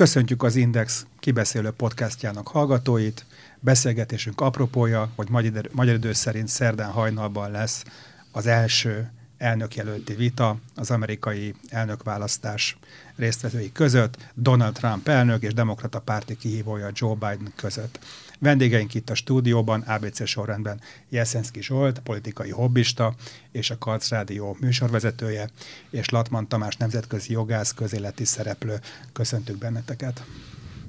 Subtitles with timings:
[0.00, 3.26] Köszöntjük az Index kibeszélő podcastjának hallgatóit.
[3.58, 7.84] Beszélgetésünk apropója, hogy magyar, idő szerint szerdán hajnalban lesz
[8.32, 12.78] az első elnökjelölti vita az amerikai elnökválasztás
[13.16, 17.98] résztvevői között, Donald Trump elnök és demokrata párti kihívója Joe Biden között.
[18.40, 23.14] Vendégeink itt a stúdióban, ABC sorrendben Jeszenszki Zsolt, politikai hobbista,
[23.52, 25.48] és a Karc Rádió műsorvezetője,
[25.90, 28.80] és Latman Tamás nemzetközi jogász, közéleti szereplő.
[29.12, 30.24] Köszöntük benneteket!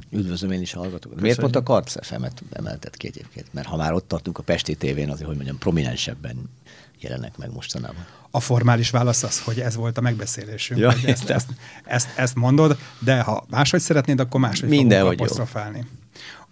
[0.10, 1.22] Üdvözlöm én is a hallgatókat.
[1.22, 3.54] Miért pont a Karc FM-et emeltet ki egyébként?
[3.54, 6.50] Mert ha már ott tartunk a Pesti tévén, azért, hogy mondjam, prominensebben
[7.00, 8.06] jelenek meg mostanában.
[8.32, 10.80] A formális válasz az, hogy ez volt a megbeszélésünk.
[10.80, 11.50] Ja, ezt, ezt,
[11.86, 15.86] ezt, ezt mondod, de ha máshogy szeretnéd, akkor máshogy Minden, fogunk apostrofálni.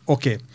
[0.05, 0.31] Oké.
[0.31, 0.45] Okay.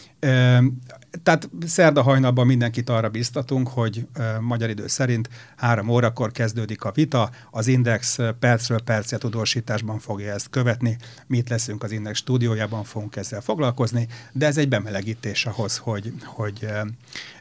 [1.23, 4.07] Tehát szerda hajnalban mindenkit arra biztatunk, hogy
[4.41, 10.51] magyar idő szerint három órakor kezdődik a vita, az Index percről percre tudósításban fogja ezt
[10.51, 15.77] követni, mi itt leszünk az Index stúdiójában, fogunk ezzel foglalkozni, de ez egy bemelegítés ahhoz,
[15.77, 16.69] hogy, hogy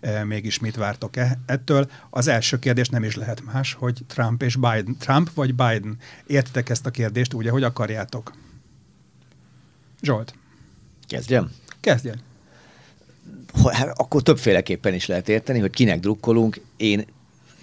[0.01, 1.89] e, mégis mit vártok e, ettől.
[2.09, 4.95] Az első kérdés nem is lehet más, hogy Trump és Biden.
[4.99, 5.97] Trump vagy Biden?
[6.27, 8.33] Értitek ezt a kérdést úgy, ahogy akarjátok?
[10.01, 10.35] Zsolt.
[11.07, 11.51] Kezdjem?
[11.79, 12.31] Kezdjen.
[13.71, 16.61] Hát akkor többféleképpen is lehet érteni, hogy kinek drukkolunk.
[16.77, 17.05] Én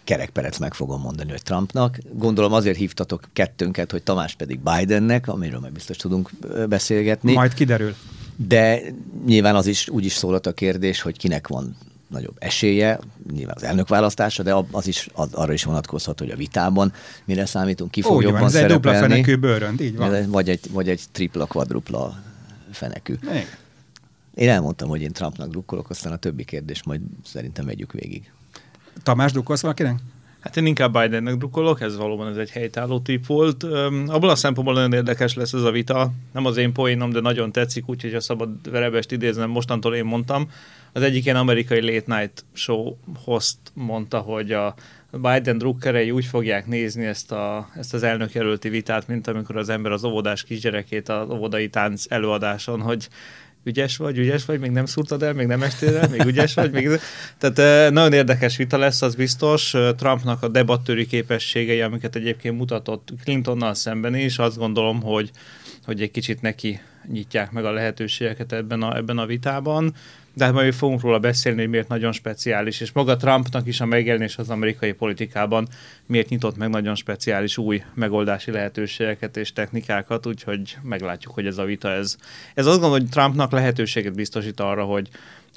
[0.04, 1.98] kerekperec meg fogom mondani, hogy Trumpnak.
[2.12, 6.30] Gondolom azért hívtatok kettőnket, hogy Tamás pedig Bidennek, amiről meg biztos tudunk
[6.68, 7.32] beszélgetni.
[7.32, 7.94] Majd kiderül.
[8.36, 8.80] De
[9.26, 11.76] nyilván az is úgy is szólott a kérdés, hogy kinek van
[12.08, 12.98] nagyobb esélye,
[13.32, 16.92] nyilván az elnökválasztása, de az is, az, arra is vonatkozhat, hogy a vitában
[17.24, 18.76] mire számítunk, ki fog Úgy jobban van, ez szerepelni.
[18.76, 20.30] egy dupla fenekű bőrönd, így van.
[20.30, 22.22] Vagy egy, vagy egy tripla, kvadrupla
[22.72, 23.14] fenekű.
[23.22, 23.44] Igen.
[24.40, 28.32] Én elmondtam, hogy én Trumpnak drukkolok, aztán a többi kérdés majd szerintem megyük végig.
[29.02, 29.98] Tamás drukkolsz valakinek?
[30.40, 33.62] Hát én inkább Bidennek drukkolok, ez valóban ez egy helytálló tipp volt.
[33.62, 36.10] Um, abból a szempontból nagyon érdekes lesz ez a vita.
[36.32, 40.50] Nem az én poénom, de nagyon tetszik, úgyhogy ha szabad verebest idéznem, mostantól én mondtam.
[40.92, 44.74] Az egyik ilyen amerikai late night show host mondta, hogy a
[45.10, 49.92] Biden drukkerei úgy fogják nézni ezt, a, ezt az elnökjelölti vitát, mint amikor az ember
[49.92, 53.08] az óvodás kisgyerekét az óvodai tánc előadáson, hogy
[53.64, 56.72] ügyes vagy, ügyes vagy, még nem szúrtad el, még nem estél el, még ügyes vagy.
[56.72, 56.88] Még...
[57.38, 59.74] Tehát nagyon érdekes vita lesz, az biztos.
[59.96, 65.30] Trumpnak a debattőri képességei, amiket egyébként mutatott Clintonnal szemben is, azt gondolom, hogy,
[65.84, 66.80] hogy egy kicsit neki
[67.12, 69.94] nyitják meg a lehetőségeket ebben a, ebben a vitában
[70.40, 73.84] de hát majd fogunk róla beszélni, hogy miért nagyon speciális, és maga Trumpnak is a
[73.86, 75.68] megjelenés az amerikai politikában
[76.06, 81.64] miért nyitott meg nagyon speciális új megoldási lehetőségeket és technikákat, úgyhogy meglátjuk, hogy ez a
[81.64, 82.16] vita ez.
[82.54, 85.08] Ez azt gondolom, hogy Trumpnak lehetőséget biztosít arra, hogy,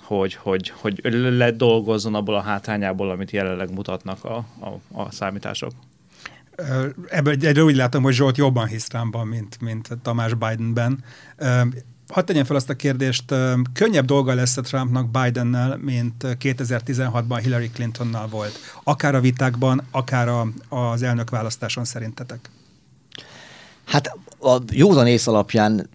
[0.01, 5.71] hogy, hogy, hogy ledolgozzon abból a hátrányából, amit jelenleg mutatnak a, a, a számítások.
[7.09, 11.03] Ebből egyre úgy látom, hogy Zsolt jobban hisz Trumpban, mint, mint Tamás Bidenben
[12.07, 13.33] hadd tegyem fel azt a kérdést,
[13.73, 18.59] könnyebb dolga lesz a Trumpnak Bidennel, mint 2016-ban Hillary Clintonnal volt.
[18.83, 22.49] Akár a vitákban, akár a, az elnökválasztáson szerintetek?
[23.85, 25.89] Hát a józan ész alapján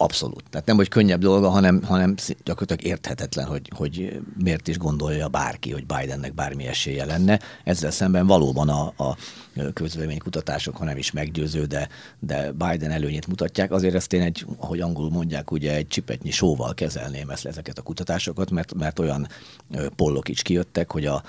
[0.00, 0.44] Abszolút.
[0.50, 2.14] Tehát nem, hogy könnyebb dolga, hanem, hanem
[2.44, 7.40] gyakorlatilag érthetetlen, hogy, hogy miért is gondolja bárki, hogy Bidennek bármi esélye lenne.
[7.64, 9.16] Ezzel szemben valóban a, a
[9.72, 11.88] közvéleménykutatások, ha nem is meggyőző, de,
[12.18, 13.72] de Biden előnyét mutatják.
[13.72, 17.82] Azért ezt én egy, ahogy angolul mondják, ugye egy csipetnyi sóval kezelném ezt, ezeket a
[17.82, 19.28] kutatásokat, mert, mert olyan
[19.96, 21.22] pollok is kijöttek, hogy a,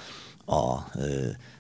[0.46, 0.90] a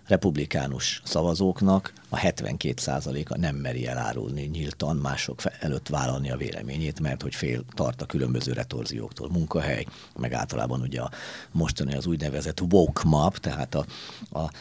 [0.10, 7.36] republikánus szavazóknak a 72%-a nem meri elárulni nyíltan mások előtt vállalni a véleményét, mert hogy
[7.36, 9.30] fél tart a különböző retorzióktól.
[9.30, 9.86] Munkahely,
[10.20, 11.12] meg általában ugye a
[11.52, 13.86] mostani az úgynevezett woke map, tehát a,
[14.40, 14.52] a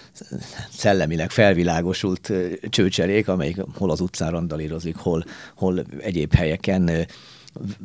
[0.71, 2.33] szellemileg felvilágosult
[2.69, 7.07] csőcserék, amelyik hol az utcán randalírozik, hol, hol egyéb helyeken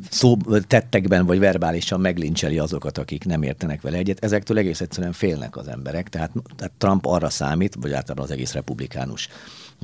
[0.09, 4.23] szó, tettekben vagy verbálisan meglincselni azokat, akik nem értenek vele egyet.
[4.23, 6.09] Ezektől egész egyszerűen félnek az emberek.
[6.09, 9.29] Tehát, tehát Trump arra számít, vagy általában az egész republikánus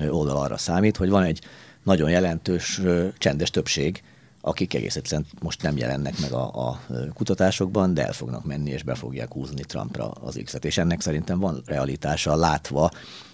[0.09, 1.41] oldal arra számít, hogy van egy
[1.83, 2.81] nagyon jelentős
[3.17, 4.03] csendes többség,
[4.41, 6.81] akik egész egyszerűen most nem jelennek meg a, a
[7.13, 10.65] kutatásokban, de el fognak menni és be fogják húzni Trumpra az X-et.
[10.65, 12.91] És ennek szerintem van realitása látva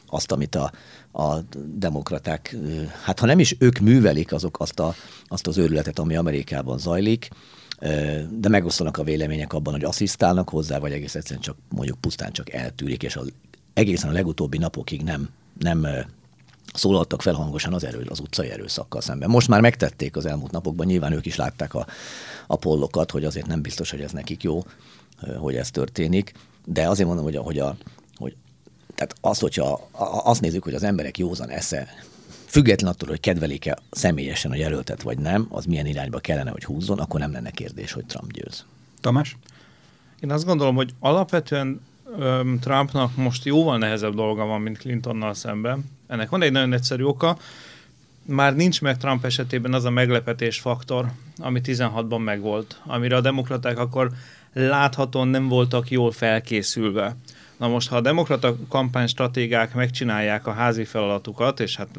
[0.08, 0.72] azt, amit a,
[1.16, 1.44] a
[1.76, 2.56] demokraták,
[3.04, 4.96] hát ha nem is ők művelik azok azt, a,
[5.28, 7.30] azt az őrületet, ami Amerikában zajlik,
[8.30, 12.54] de megosztanak a vélemények abban, hogy asszisztálnak hozzá, vagy egész egyszerűen csak mondjuk pusztán csak
[12.54, 13.32] eltűrik, és az,
[13.74, 15.30] egészen a legutóbbi napokig nem,
[15.60, 15.88] nem
[16.74, 19.30] szólaltak fel hangosan az, erő, az utcai erőszakkal szemben.
[19.30, 21.86] Most már megtették az elmúlt napokban, nyilván ők is látták a,
[22.48, 24.64] a pollokat, hogy azért nem biztos, hogy ez nekik jó,
[25.38, 26.34] hogy ez történik,
[26.66, 27.78] de azért mondom, hogy a, hogy a
[28.96, 29.90] tehát az, hogyha
[30.24, 31.88] azt nézzük, hogy az emberek józan esze
[32.46, 37.00] független attól, hogy kedvelik-e személyesen a jelöltet vagy nem, az milyen irányba kellene, hogy húzzon,
[37.00, 38.66] akkor nem lenne kérdés, hogy Trump győz.
[39.02, 39.38] Tamás?
[40.20, 41.82] Én azt gondolom, hogy alapvetően
[42.18, 45.86] um, Trumpnak most jóval nehezebb dolga van, mint Clintonnal szemben.
[46.08, 47.38] Ennek van egy nagyon egyszerű oka.
[48.26, 53.80] Már nincs meg Trump esetében az a meglepetés faktor, ami 16-ban megvolt, amire a demokraták
[53.80, 54.12] akkor
[54.54, 57.16] láthatóan nem voltak jól felkészülve.
[57.58, 61.90] Na most, ha a demokrata kampánystratégák megcsinálják a házi feladatukat, és hát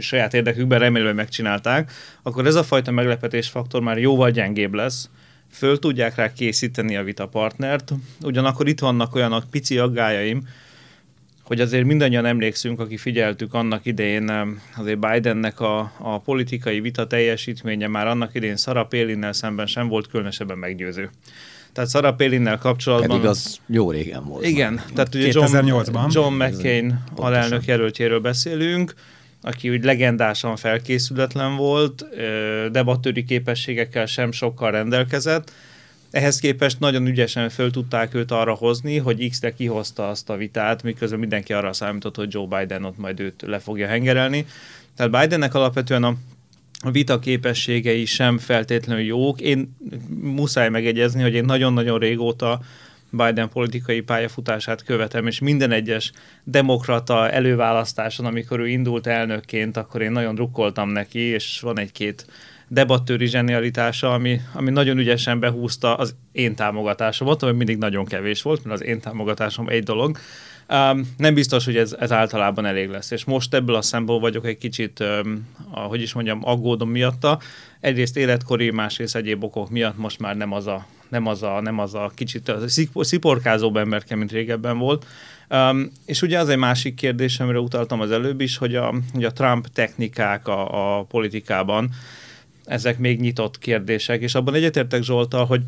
[0.00, 5.10] saját érdekükben hogy megcsinálták, akkor ez a fajta meglepetés faktor már jóval gyengébb lesz,
[5.50, 10.48] föl tudják rá készíteni a vitapartnert, ugyanakkor itt vannak olyanok pici aggájaim,
[11.42, 17.86] hogy azért mindannyian emlékszünk, aki figyeltük annak idején, azért Bidennek a, a politikai vita teljesítménye
[17.86, 21.10] már annak idején Sarah Palin szemben sem volt különösebben meggyőző.
[21.74, 23.08] Tehát Sarah Palin kapcsolatban...
[23.08, 24.46] Pedig az jó régen volt.
[24.46, 24.84] Igen, már.
[24.94, 25.66] tehát ugye John,
[26.08, 28.94] John McCain alelnök jelöltjéről beszélünk,
[29.42, 32.04] aki úgy legendásan felkészületlen volt,
[32.70, 35.52] debattőri képességekkel sem sokkal rendelkezett,
[36.14, 40.82] ehhez képest nagyon ügyesen föl tudták őt arra hozni, hogy X-re kihozta azt a vitát,
[40.82, 44.46] miközben mindenki arra számított, hogy Joe Biden ott majd őt le fogja hengerelni.
[44.96, 46.14] Tehát Bidennek alapvetően a
[46.92, 49.40] vita képességei sem feltétlenül jók.
[49.40, 49.76] Én
[50.20, 52.60] muszáj megegyezni, hogy én nagyon-nagyon régóta
[53.10, 56.12] Biden politikai pályafutását követem, és minden egyes
[56.44, 62.26] demokrata előválasztáson, amikor ő indult elnökként, akkor én nagyon drukkoltam neki, és van egy-két
[62.68, 68.64] debattőri zsenialitása, ami, ami nagyon ügyesen behúzta az én támogatásomat, ami mindig nagyon kevés volt,
[68.64, 70.18] mert az én támogatásom egy dolog.
[70.68, 73.10] Um, nem biztos, hogy ez, ez általában elég lesz.
[73.10, 77.40] És most ebből a szempontból vagyok egy kicsit, um, ahogy is mondjam, aggódom miatta.
[77.80, 81.78] Egyrészt életkori, másrészt egyéb okok miatt most már nem az a, nem az a, nem
[81.78, 82.52] az a kicsit
[82.96, 85.06] sziporkázóbb emberke, mint régebben volt.
[85.50, 89.24] Um, és ugye az egy másik kérdés, amire utaltam az előbb is, hogy a, hogy
[89.24, 91.90] a Trump technikák a, a politikában,
[92.64, 95.62] ezek még nyitott kérdések, és abban egyetértek Zsoltal, hogy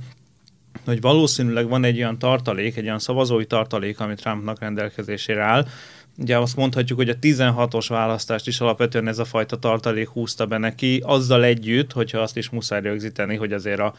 [0.84, 5.66] hogy valószínűleg van egy olyan tartalék, egy olyan szavazói tartalék, ami Trumpnak rendelkezésére áll.
[6.18, 10.58] Ugye azt mondhatjuk, hogy a 16-os választást is alapvetően ez a fajta tartalék húzta be
[10.58, 13.94] neki, azzal együtt, hogyha azt is muszáj rögzíteni, hogy azért a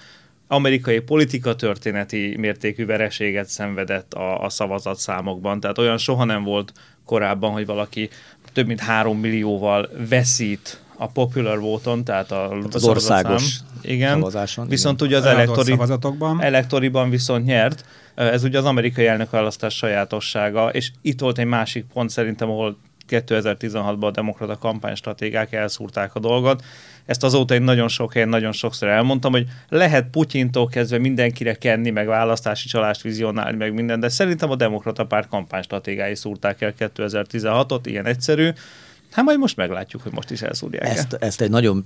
[0.47, 5.59] amerikai politika történeti mértékű vereséget szenvedett a, a szavazatszámokban.
[5.59, 6.73] Tehát olyan soha nem volt
[7.05, 8.09] korábban, hogy valaki
[8.53, 14.67] több mint három millióval veszít a popular vote tehát a, hát az országos igen, szavazáson.
[14.67, 15.07] Viszont igen.
[15.07, 16.41] ugye az elektori, szavazatokban.
[16.41, 17.85] elektoriban viszont nyert.
[18.15, 22.77] Ez ugye az amerikai elnökválasztás sajátossága, és itt volt egy másik pont szerintem, ahol
[23.09, 26.63] 2016-ban a demokrata kampánystratégák elszúrták a dolgot.
[27.05, 31.89] Ezt azóta én nagyon sok helyen, nagyon sokszor elmondtam, hogy lehet Putyintól kezdve mindenkire kenni,
[31.89, 37.79] meg választási csalást vizionálni, meg minden, de szerintem a demokrata párt kampánystratégái szúrták el 2016-ot,
[37.83, 38.49] ilyen egyszerű.
[39.17, 40.97] Hát majd most meglátjuk, hogy most is elszúrják.
[40.97, 41.85] Ezt, ezt egy nagyon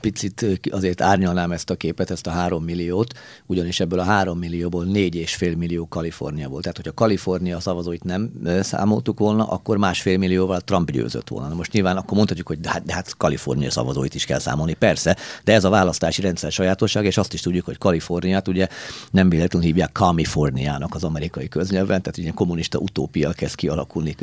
[0.00, 4.84] picit azért árnyalnám ezt a képet, ezt a három milliót, ugyanis ebből a három millióból
[4.84, 6.62] négy és fél millió Kalifornia volt.
[6.62, 11.48] Tehát, hogyha Kalifornia szavazóit nem számoltuk volna, akkor másfél millióval Trump győzött volna.
[11.48, 14.74] Na most nyilván akkor mondhatjuk, hogy de hát, de hát Kalifornia szavazóit is kell számolni,
[14.74, 18.68] persze, de ez a választási rendszer sajátosság, és azt is tudjuk, hogy Kaliforniát ugye
[19.10, 24.16] nem véletlenül hívják Kaliforniának az amerikai köznyelven, tehát ugye kommunista utópia kezd kialakulni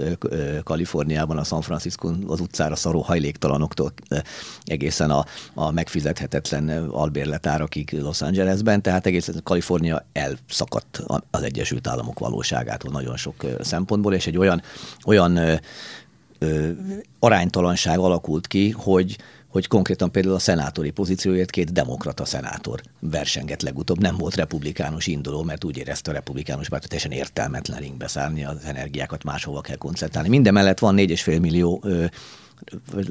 [0.64, 2.08] Kaliforniában, a San Francisco
[2.40, 3.94] az utcára szaró hajléktalanoktól
[4.64, 12.92] egészen a, a megfizethetetlen albérletárakig Los Angelesben, tehát egészen Kalifornia elszakadt az Egyesült Államok valóságától
[12.92, 14.62] nagyon sok szempontból, és egy olyan,
[15.06, 15.54] olyan ö,
[16.40, 16.70] ö,
[17.20, 19.18] aránytalanság alakult ki, hogy
[19.50, 24.00] hogy konkrétan például a szenátori pozícióért két demokrata szenátor versengett legutóbb.
[24.00, 28.58] Nem volt republikánus induló, mert úgy érezte a republikánus párt, teljesen értelmetlen ringbe szállni, az
[28.66, 30.30] energiákat máshova kell koncentrálni.
[30.30, 32.06] Minden mellett van 4,5 millió ö,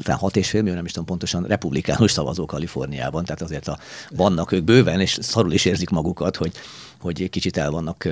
[0.02, 3.78] talán 6,5 millió, nem is tudom pontosan, republikánus szavazó Kaliforniában, tehát azért a,
[4.10, 6.52] vannak ők bőven, és szarul is érzik magukat, hogy
[7.00, 8.04] hogy kicsit el vannak,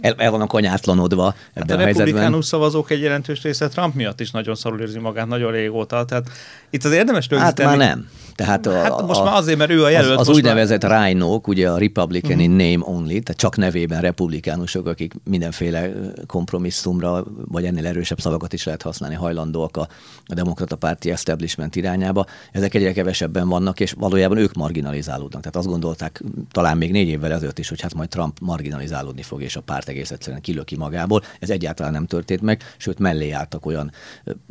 [0.00, 4.20] el, el vannak anyátlanodva ebben hát a, a republikánus szavazók egy jelentős része Trump miatt
[4.20, 6.04] is nagyon szarul érzi magát nagyon régóta.
[6.04, 6.30] Tehát
[6.70, 7.68] itt az érdemes rögzíteni.
[7.68, 8.08] Hát már nem.
[8.42, 10.18] Tehát a, hát most a, már azért, mert ő a jelölt.
[10.18, 11.06] Az, az úgynevezett már...
[11.06, 12.44] rhino ugye a Republican uh-huh.
[12.44, 15.90] in name only, tehát csak nevében republikánusok, akik mindenféle
[16.26, 19.88] kompromisszumra, vagy ennél erősebb szavakat is lehet használni, hajlandóak a,
[20.26, 22.26] a demokrata párti establishment irányába.
[22.52, 25.40] Ezek egyre kevesebben vannak, és valójában ők marginalizálódnak.
[25.40, 29.42] Tehát azt gondolták talán még négy évvel ezelőtt is, hogy hát majd Trump marginalizálódni fog,
[29.42, 31.22] és a párt egész egyszerűen kilöki magából.
[31.38, 33.92] Ez egyáltalán nem történt meg, sőt mellé álltak olyan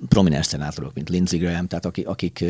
[0.07, 2.45] prominens szenátorok, mint Lindsey Graham, tehát akik, akik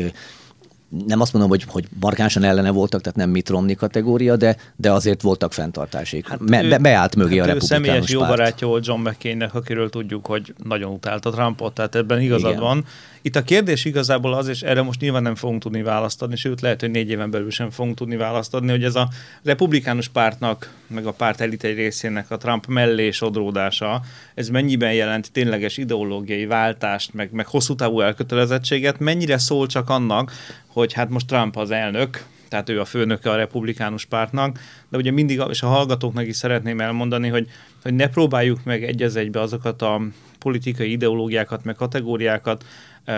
[1.06, 4.92] nem azt mondom, hogy, hogy markánsan ellene voltak, tehát nem Mitt Romney kategória, de, de
[4.92, 6.28] azért voltak fenntartásaik.
[6.28, 9.90] Hát Me, be, beállt mögé hát a republikánus személyes jó barátja volt John McCainnek, akiről
[9.90, 12.62] tudjuk, hogy nagyon utálta Trumpot, tehát ebben igazad Igen.
[12.62, 12.84] van.
[13.24, 16.80] Itt a kérdés igazából az, és erre most nyilván nem fogunk tudni választani, sőt lehet,
[16.80, 19.08] hogy négy éven belül sem fogunk tudni választani, hogy ez a
[19.42, 24.02] republikánus pártnak, meg a párt elit egy részének a Trump mellé sodródása,
[24.34, 30.32] ez mennyiben jelent tényleges ideológiai váltást, meg, meg hosszú távú elkötelezettséget, mennyire szól csak annak,
[30.66, 35.10] hogy hát most Trump az elnök, tehát ő a főnöke a republikánus pártnak, de ugye
[35.10, 37.48] mindig, és a hallgatóknak is szeretném elmondani, hogy,
[37.82, 40.00] hogy ne próbáljuk meg egy egybe azokat a
[40.38, 42.64] politikai ideológiákat, meg kategóriákat,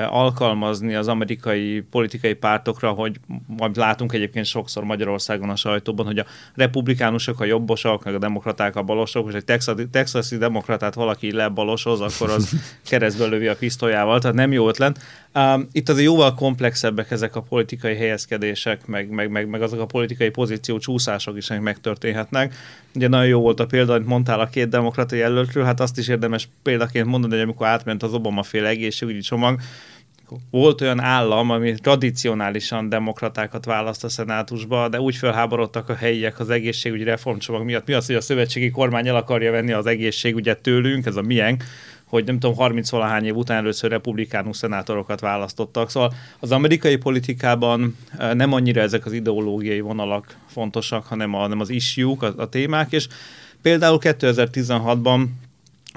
[0.09, 6.25] alkalmazni az amerikai politikai pártokra, hogy majd látunk egyébként sokszor Magyarországon a sajtóban, hogy a
[6.55, 12.01] republikánusok a jobbosok, meg a demokraták a balosok, és egy texasi, texasi demokratát valaki lebalosoz,
[12.01, 12.53] akkor az
[12.89, 14.99] keresztbe lövi a pisztolyával, tehát nem jó ötlet.
[15.73, 20.29] Itt azért jóval komplexebbek ezek a politikai helyezkedések, meg, meg, meg, meg azok a politikai
[20.29, 22.55] pozíció csúszások is, amik megtörténhetnek.
[22.95, 26.09] Ugye nagyon jó volt a példa, amit mondtál a két demokrata jelöltről, hát azt is
[26.09, 29.61] érdemes példaként mondani, hogy amikor átment az Obama féle egészségügyi csomag,
[30.51, 36.51] volt olyan állam, ami tradicionálisan demokratákat választ a szenátusba, de úgy felháborodtak a helyiek az
[36.51, 37.87] egészségügyi reformcsomag miatt.
[37.87, 41.65] Mi az, hogy a szövetségi kormány el akarja venni az egészségügyet tőlünk, ez a miénk,
[42.05, 45.91] hogy nem tudom, 30 valahány év után először republikánus szenátorokat választottak.
[45.91, 51.61] Szóval az amerikai politikában eh, nem annyira ezek az ideológiai vonalak fontosak, hanem, a, hanem
[51.61, 53.09] az issue a, a témák, és
[53.63, 55.27] például 2016-ban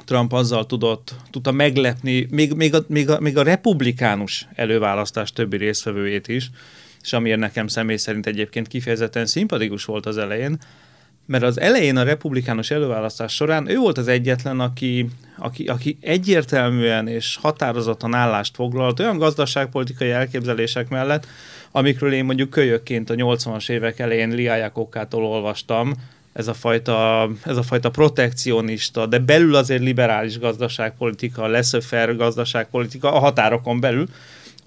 [0.05, 5.57] Trump azzal tudott, tudta meglepni még, még, a, még, a, még a republikánus előválasztás többi
[5.57, 6.49] résztvevőjét is,
[7.01, 10.57] és amiért nekem személy szerint egyébként kifejezetten szimpatikus volt az elején,
[11.27, 15.07] mert az elején a republikánus előválasztás során ő volt az egyetlen, aki,
[15.37, 21.27] aki, aki egyértelműen és határozottan állást foglalt olyan gazdaságpolitikai elképzelések mellett,
[21.71, 25.93] amikről én mondjuk kölyökként a 80-as évek elején Liájákokkától olvastam,
[26.33, 33.19] ez a fajta, ez a fajta protekcionista, de belül azért liberális gazdaságpolitika, leszöfer gazdaságpolitika a
[33.19, 34.07] határokon belül,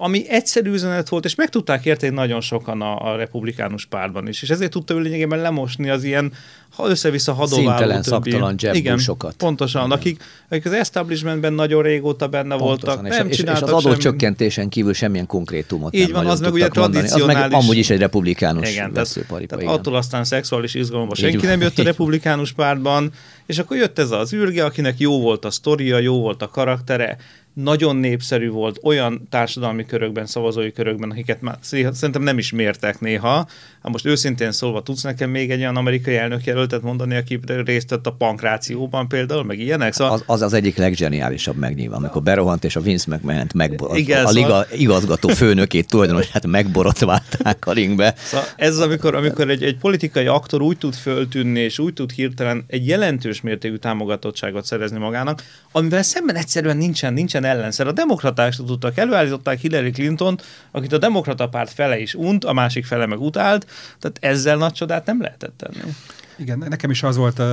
[0.02, 4.42] ami egyszerű üzenet volt, és meg tudták érteni nagyon sokan a, a republikánus párban is,
[4.42, 6.32] és ezért tudta ő lényegében lemosni az ilyen
[6.70, 9.34] ha össze-vissza hadováló Szintelen, szaktalan Igen, sokat.
[9.34, 9.98] pontosan, Igen.
[9.98, 14.68] Akik, akik az establishmentben nagyon régóta benne pontosan, voltak, és, nem és, és az adócsökkentésen
[14.68, 17.36] kívül semmilyen konkrétumot Így nem van, az meg ugye tradicionális.
[17.36, 18.92] Az meg amúgy is egy republikánus igen.
[18.92, 23.12] Tehát, tehát attól aztán szexuális izgalomban senki nem jött a republikánus pártban,
[23.46, 27.16] és akkor jött ez az űrge, akinek jó volt a sztoria, jó volt a karaktere,
[27.54, 33.46] nagyon népszerű volt olyan társadalmi körökben, szavazói körökben, akiket már szerintem nem is mértek néha.
[33.82, 37.90] Hát most őszintén szólva, tudsz nekem még egy olyan amerikai elnök jelöltet mondani, aki részt
[37.90, 39.92] vett a pankrációban például, meg ilyenek?
[39.92, 40.12] Szóval...
[40.12, 44.28] Az, az az egyik legzseniálisabb megnyilván, amikor berohant, és a Vince McMahon-t megborot, Igen, a,
[44.28, 44.66] a liga szóval...
[44.72, 48.14] igazgató főnökét tulajdonos, hát megborotválták a ringbe.
[48.16, 52.64] Szóval ez amikor, amikor egy, egy politikai aktor úgy tud föltűnni, és úgy tud hirtelen
[52.66, 55.42] egy jelentős mértékű támogatottságot szerezni magának,
[55.72, 57.86] amivel szemben egyszerűen nincsen, nincsen ellenszer.
[57.86, 60.38] A demokraták tudtak, előállították Hillary Clinton,
[60.70, 63.66] akit a demokrata párt fele is unt, a másik fele meg utált,
[63.98, 65.92] tehát ezzel nagy csodát nem lehetett tenni.
[66.40, 67.46] Igen, nekem is az volt uh,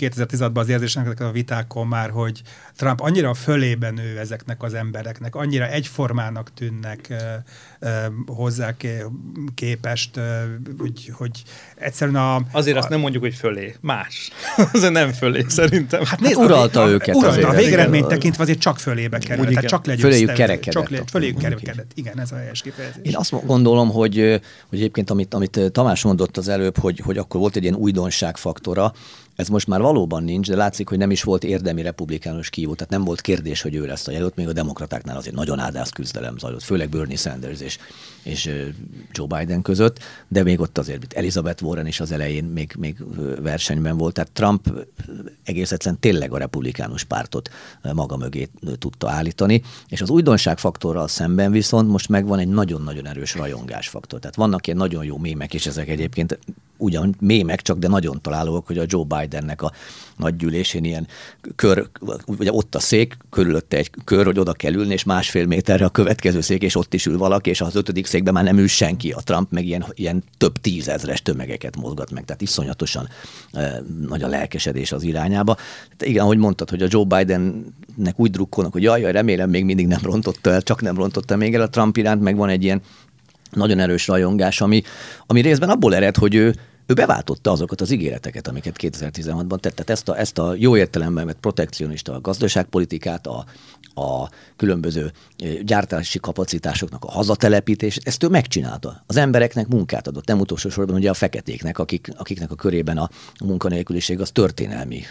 [0.00, 2.42] 2016-ban az érzésnek a vitákon már, hogy
[2.76, 7.14] Trump annyira fölében nő ezeknek az embereknek, annyira egyformának tűnnek
[8.26, 8.74] hozzá
[9.54, 10.20] képest,
[10.78, 11.42] hogy, hogy
[11.76, 12.42] egyszerűen a...
[12.52, 14.30] Azért a, azt nem mondjuk, hogy fölé, más.
[14.72, 16.04] azért nem fölé, szerintem.
[16.04, 17.14] Hát nézd, uralta a, őket.
[17.14, 20.08] Uralta, a végeredményt tekintve azért csak fölébe kerül, tehát csak legyőzte.
[20.08, 20.72] Föléjük kerekedett.
[20.82, 23.02] Csak le, föléjük kerekedett, igen, ez a helyes kifejezés.
[23.02, 27.40] Én azt gondolom, hogy, hogy egyébként amit, amit Tamás mondott az előbb, hogy, hogy akkor
[27.40, 27.76] volt egy ilyen
[28.30, 28.92] újdonságfaktora,
[29.40, 32.92] ez most már valóban nincs, de látszik, hogy nem is volt érdemi republikánus kívó, tehát
[32.92, 36.38] nem volt kérdés, hogy ő lesz a jelölt, még a demokratáknál azért nagyon áldász küzdelem
[36.38, 37.78] zajlott, főleg Bernie Sanders és,
[38.22, 38.50] és
[39.12, 42.96] Joe Biden között, de még ott azért Elizabeth Warren is az elején még, még
[43.40, 44.72] versenyben volt, tehát Trump
[45.44, 47.50] egész egyszerűen tényleg a republikánus pártot
[47.92, 54.18] maga mögé tudta állítani, és az újdonságfaktorral szemben viszont most megvan egy nagyon-nagyon erős rajongásfaktor.
[54.20, 56.38] Tehát vannak ilyen nagyon jó mémek, és ezek egyébként
[56.76, 59.72] ugyan mémek, csak de nagyon találóak, hogy a Joe Bidennek a
[60.16, 61.06] nagygyűlésén ilyen
[61.56, 61.88] kör,
[62.26, 65.88] ugye ott a szék, körülötte egy kör, hogy oda kell ülni, és másfél méterre a
[65.88, 69.10] következő szék, és ott is ül valaki, és az ötödik székben már nem ül senki.
[69.10, 73.08] A Trump meg ilyen, ilyen több tízezres tömegeket mozgat meg, tehát iszonyatosan
[73.52, 75.56] e, nagy a lelkesedés az irányába.
[75.96, 79.64] De igen, ahogy mondtad, hogy a Joe Bidennek úgy drukkolnak, hogy jaj, jaj, remélem még
[79.64, 82.62] mindig nem rontotta el, csak nem rontotta még el a Trump iránt, meg van egy
[82.62, 82.80] ilyen
[83.50, 84.82] nagyon erős rajongás, ami,
[85.26, 86.54] ami részben abból ered, hogy ő,
[86.90, 89.74] ő beváltotta azokat az ígéreteket, amiket 2016-ban tett.
[89.74, 93.44] Tehát ezt a, ezt a jó értelemben vett protekcionista a gazdaságpolitikát, a,
[93.94, 95.12] a különböző
[95.62, 99.02] gyártási kapacitásoknak a hazatelepítés, ezt ő megcsinálta.
[99.06, 103.10] Az embereknek munkát adott, nem utolsó sorban ugye a feketéknek, akik, akiknek a körében a
[103.44, 105.02] munkanélküliség az történelmi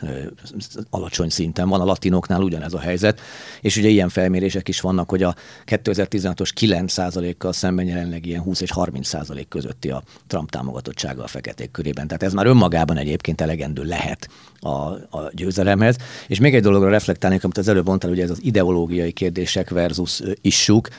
[0.89, 3.21] alacsony szinten van, a latinoknál ugyanez a helyzet,
[3.61, 8.71] és ugye ilyen felmérések is vannak, hogy a 2016-os 9%-kal szemben jelenleg ilyen 20 és
[8.75, 12.07] 30% közötti a Trump támogatottsága a feketék körében.
[12.07, 14.69] Tehát ez már önmagában egyébként elegendő lehet a,
[15.17, 15.95] a győzelemhez.
[16.27, 20.21] És még egy dologra reflektálnék, amit az előbb mondtál, ugye ez az ideológiai kérdések versus
[20.41, 20.89] issuk.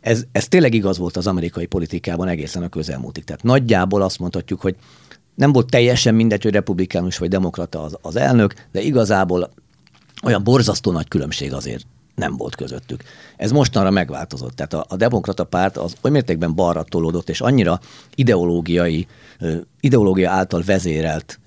[0.00, 3.24] Ez, ez tényleg igaz volt az amerikai politikában egészen a közelmúltig.
[3.24, 4.76] Tehát nagyjából azt mondhatjuk, hogy
[5.34, 9.50] nem volt teljesen mindegy, hogy republikánus vagy demokrata az, az elnök, de igazából
[10.22, 11.86] olyan borzasztó nagy különbség azért
[12.18, 13.02] nem volt közöttük.
[13.36, 14.56] Ez mostanra megváltozott.
[14.56, 17.80] Tehát a, a demokrata párt az oly mértékben balra tolódott, és annyira
[18.14, 19.06] ideológiai,
[19.80, 21.40] ideológia által vezérelt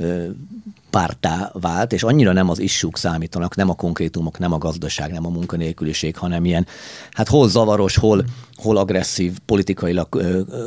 [0.89, 5.25] pártá vált, és annyira nem az issúk számítanak, nem a konkrétumok, nem a gazdaság, nem
[5.25, 6.67] a munkanélküliség, hanem ilyen,
[7.12, 8.24] hát hol zavaros, hol,
[8.55, 10.07] hol agresszív, politikailag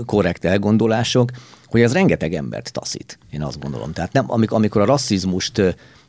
[0.06, 1.30] korrekt elgondolások,
[1.66, 3.92] hogy ez rengeteg embert taszít, én azt gondolom.
[3.92, 5.62] Tehát nem, amikor a rasszizmust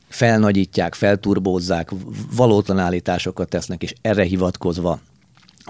[0.08, 1.92] felnagyítják, felturbózzák,
[2.36, 5.00] valótlan állításokat tesznek, és erre hivatkozva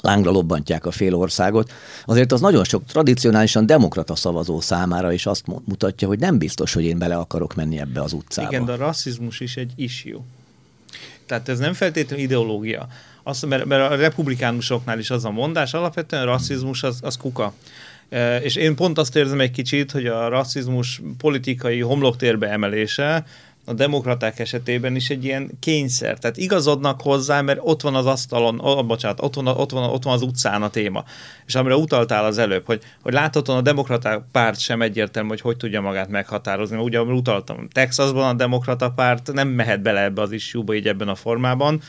[0.01, 1.71] lángra lobbantják a fél országot,
[2.05, 6.83] azért az nagyon sok tradicionálisan demokrata szavazó számára is azt mutatja, hogy nem biztos, hogy
[6.83, 8.49] én bele akarok menni ebbe az utcába.
[8.49, 10.19] Igen, de a rasszizmus is egy issue.
[11.25, 12.87] Tehát ez nem feltétlenül ideológia.
[13.23, 17.53] Azt, mert, mert a republikánusoknál is az a mondás, alapvetően a rasszizmus az, az kuka.
[18.09, 23.25] E, és én pont azt érzem egy kicsit, hogy a rasszizmus politikai homloktérbe emelése
[23.65, 26.17] a demokraták esetében is egy ilyen kényszer.
[26.17, 30.03] Tehát igazodnak hozzá, mert ott van az asztalon, oh, bocsánat, ott van, ott, van, ott
[30.03, 31.03] van az utcán a téma.
[31.45, 35.57] És amire utaltál az előbb, hogy, hogy láthatóan a demokraták párt sem egyértelmű, hogy hogy
[35.57, 36.77] tudja magát meghatározni.
[36.77, 41.07] Ugye, amire utaltam, Texasban a demokrata párt nem mehet bele ebbe az isjúba így ebben
[41.07, 41.81] a formában,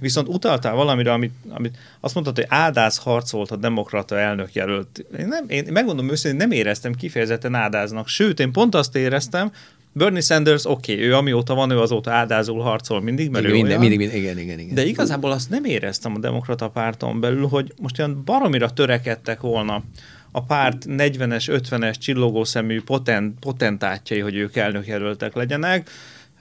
[0.00, 5.04] Viszont utaltál valamire, amit, amit azt mondtad, hogy áldáz harcolt a demokrata elnök jelölt.
[5.18, 8.08] Én, nem, én megmondom őszintén, nem éreztem kifejezetten áldáznak.
[8.08, 9.52] Sőt, én pont azt éreztem,
[9.96, 13.60] Bernie Sanders, oké, okay, ő amióta van, ő azóta áldázul harcol mindig, mert igen, ő
[13.60, 14.74] minden, mindig, mindig, igen, igen, igen.
[14.74, 19.82] De igazából azt nem éreztem a demokrata párton belül, hogy most olyan baromira törekedtek volna
[20.30, 25.90] a párt 40-es, 50-es csillogó szemű potent, potentátjai, hogy ők elnökjelöltek legyenek.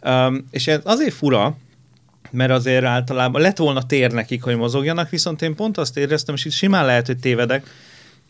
[0.06, 1.58] Um, és ez azért fura,
[2.32, 6.46] mert azért általában lett volna tér nekik, hogy mozogjanak, viszont én pont azt éreztem, és
[6.46, 7.68] itt simán lehet, hogy tévedek,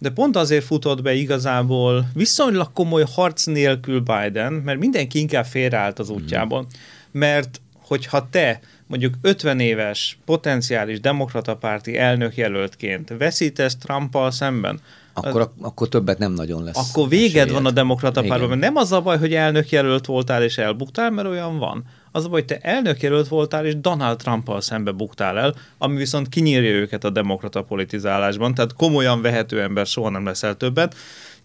[0.04, 6.00] de pont azért futott be igazából viszonylag komoly harc nélkül Biden, mert mindenki inkább félreállt
[6.00, 6.64] az útjában.
[6.64, 7.20] Mm.
[7.20, 14.80] Mert hogyha te mondjuk 50 éves potenciális demokrata párti elnökjelöltként veszítesz Trumpal szemben,
[15.14, 16.90] akkor, az, akkor többet nem nagyon lesz.
[16.90, 17.52] Akkor véged esélyed.
[17.52, 18.58] van a demokrata párban.
[18.58, 21.84] Nem az a baj, hogy elnökjelölt voltál és elbuktál, mert olyan van.
[22.16, 26.30] Az a baj, hogy te elnökjelölt voltál, és Donald Trumpal szembe buktál el, ami viszont
[26.30, 30.96] kinyírja őket a demokrata politizálásban, tehát komolyan vehető ember soha nem leszel többet.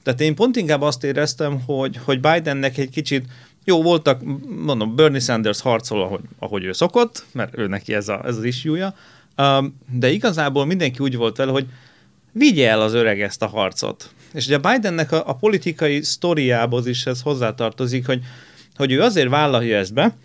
[0.03, 3.25] Tehát én pont inkább azt éreztem, hogy, hogy Bidennek egy kicsit
[3.65, 4.21] jó, voltak,
[4.65, 8.45] mondom, Bernie Sanders harcol, ahogy, ahogy ő szokott, mert ő neki ez, a, ez az
[8.45, 8.95] isjúja,
[9.37, 11.67] um, de igazából mindenki úgy volt vele, hogy
[12.33, 14.11] vigye el az öreg ezt a harcot.
[14.33, 18.21] És ugye Bidennek a, a politikai sztoriából is ez hozzátartozik, hogy,
[18.77, 20.17] hogy ő azért vállalja ezt be,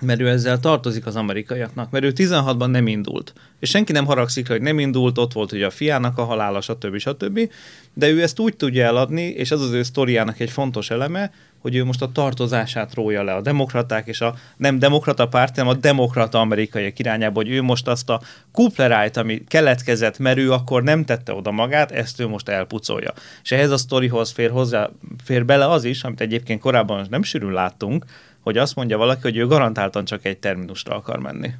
[0.00, 3.32] mert ő ezzel tartozik az amerikaiaknak, mert ő 16-ban nem indult.
[3.60, 6.98] És senki nem haragszik, hogy nem indult, ott volt ugye a fiának a halála, stb.
[6.98, 7.50] stb.
[7.94, 11.74] De ő ezt úgy tudja eladni, és az az ő sztoriának egy fontos eleme, hogy
[11.74, 15.78] ő most a tartozását rója le a demokraták és a nem demokrata párt, hanem a
[15.80, 18.20] demokrata amerikaiak irányába, hogy ő most azt a
[18.52, 23.12] kuplerájt, ami keletkezett, mert ő akkor nem tette oda magát, ezt ő most elpucolja.
[23.42, 24.90] És ehhez a sztorihoz fér, hozzá,
[25.24, 28.04] fér bele az is, amit egyébként korábban nem sűrűn láttunk,
[28.48, 31.50] hogy azt mondja valaki, hogy ő garantáltan csak egy terminusra akar menni.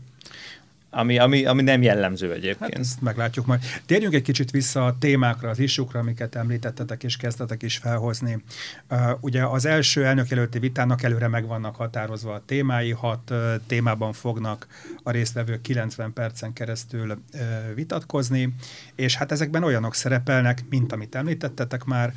[0.91, 2.73] Ami, ami, ami nem jellemző egyébként.
[2.73, 3.61] Hát ezt meglátjuk majd.
[3.87, 8.43] Térjünk egy kicsit vissza a témákra, az isukra, amiket említettetek és kezdtetek is felhozni.
[8.91, 14.13] Uh, ugye az első elnökjelölti vitának előre meg vannak határozva a témái, hat uh, témában
[14.13, 14.67] fognak
[15.03, 17.41] a résztvevők 90 percen keresztül uh,
[17.75, 18.55] vitatkozni,
[18.95, 22.13] és hát ezekben olyanok szerepelnek, mint amit említettetek már,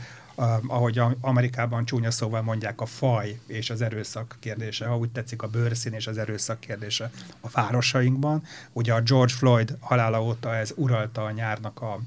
[0.68, 5.48] ahogy Amerikában csúnya szóval mondják, a faj és az erőszak kérdése, ha úgy tetszik a
[5.48, 8.44] bőrszín és az erőszak kérdése a városainkban.
[8.72, 12.00] Ugye a George Floyd halála óta ez uralta a nyárnak a,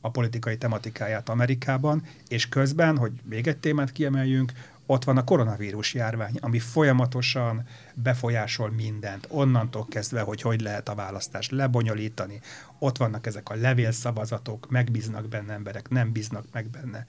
[0.00, 4.52] a politikai tematikáját Amerikában, és közben, hogy még egy témát kiemeljünk,
[4.90, 10.94] ott van a koronavírus járvány, ami folyamatosan befolyásol mindent, onnantól kezdve, hogy hogy lehet a
[10.94, 12.40] választást lebonyolítani.
[12.78, 17.06] Ott vannak ezek a levélszavazatok, megbíznak benne emberek, nem bíznak meg benne.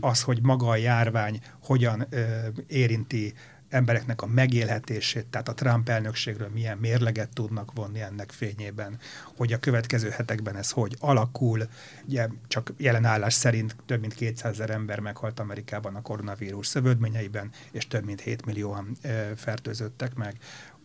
[0.00, 3.34] Az, hogy maga a járvány hogyan ö, érinti
[3.68, 8.98] embereknek a megélhetését, tehát a Trump elnökségről milyen mérleget tudnak vonni ennek fényében,
[9.36, 11.68] hogy a következő hetekben ez hogy alakul.
[12.06, 17.50] Ugye csak jelen állás szerint több mint 200 ezer ember meghalt Amerikában a koronavírus szövődményeiben,
[17.70, 18.96] és több mint 7 millióan
[19.36, 20.36] fertőzöttek meg.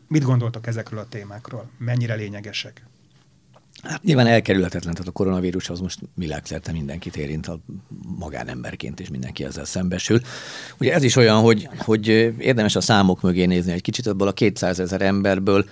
[0.08, 1.70] Mit gondoltok ezekről a témákról?
[1.78, 2.86] Mennyire lényegesek?
[3.82, 7.60] Hát nyilván elkerülhetetlen, tehát a koronavírus az most világszerte mindenkit érint, a
[8.18, 10.20] magánemberként is mindenki ezzel szembesül.
[10.80, 12.08] Ugye ez is olyan, hogy, hogy
[12.38, 15.66] érdemes a számok mögé nézni, egy kicsit abból a 200 ezer emberből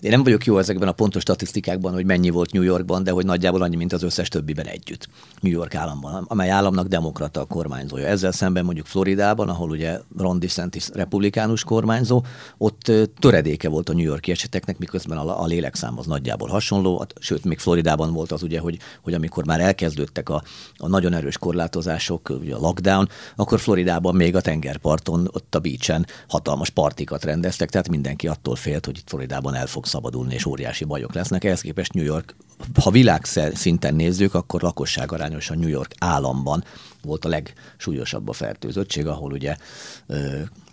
[0.00, 3.24] én nem vagyok jó ezekben a pontos statisztikákban, hogy mennyi volt New Yorkban, de hogy
[3.24, 5.08] nagyjából annyi, mint az összes többiben együtt.
[5.40, 8.06] New York államban, amely államnak demokrata a kormányzója.
[8.06, 12.24] Ezzel szemben mondjuk Floridában, ahol ugye Ron DeSantis republikánus kormányzó,
[12.58, 17.14] ott töredéke volt a New Yorki eseteknek, miközben a, a lélekszám az nagyjából hasonló, hát,
[17.18, 20.42] sőt, még Floridában volt az ugye, hogy, hogy amikor már elkezdődtek a,
[20.76, 26.06] a nagyon erős korlátozások, ugye a lockdown, akkor Floridában még a tengerparton, ott a beachen
[26.28, 30.84] hatalmas partikat rendeztek, tehát mindenki attól félt, hogy itt Floridában el fog szabadulni, és óriási
[30.84, 31.44] bajok lesznek.
[31.44, 32.36] Ehhez képest New York,
[32.82, 36.64] ha világszinten nézzük, akkor lakosság arányosan New York államban
[37.02, 39.56] volt a legsúlyosabb a fertőzöttség, ahol ugye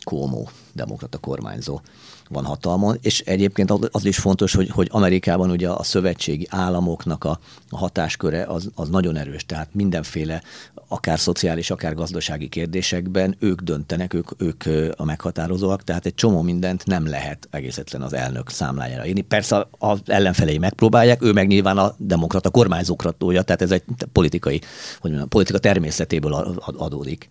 [0.03, 1.81] Cuomo demokrata kormányzó
[2.29, 7.39] van hatalmon, és egyébként az is fontos, hogy, hogy Amerikában ugye a szövetségi államoknak a,
[7.69, 10.41] a hatásköre az, az nagyon erős, tehát mindenféle
[10.87, 14.63] akár szociális, akár gazdasági kérdésekben ők döntenek, ők, ők
[14.97, 19.21] a meghatározóak, tehát egy csomó mindent nem lehet egészetlen az elnök számlájára írni.
[19.21, 24.61] Persze az ellenfelei megpróbálják, ő meg nyilván a demokrata kormányzókra tolja, tehát ez egy politikai,
[24.99, 26.33] hogy mondjam, politika természetéből
[26.77, 27.29] adódik.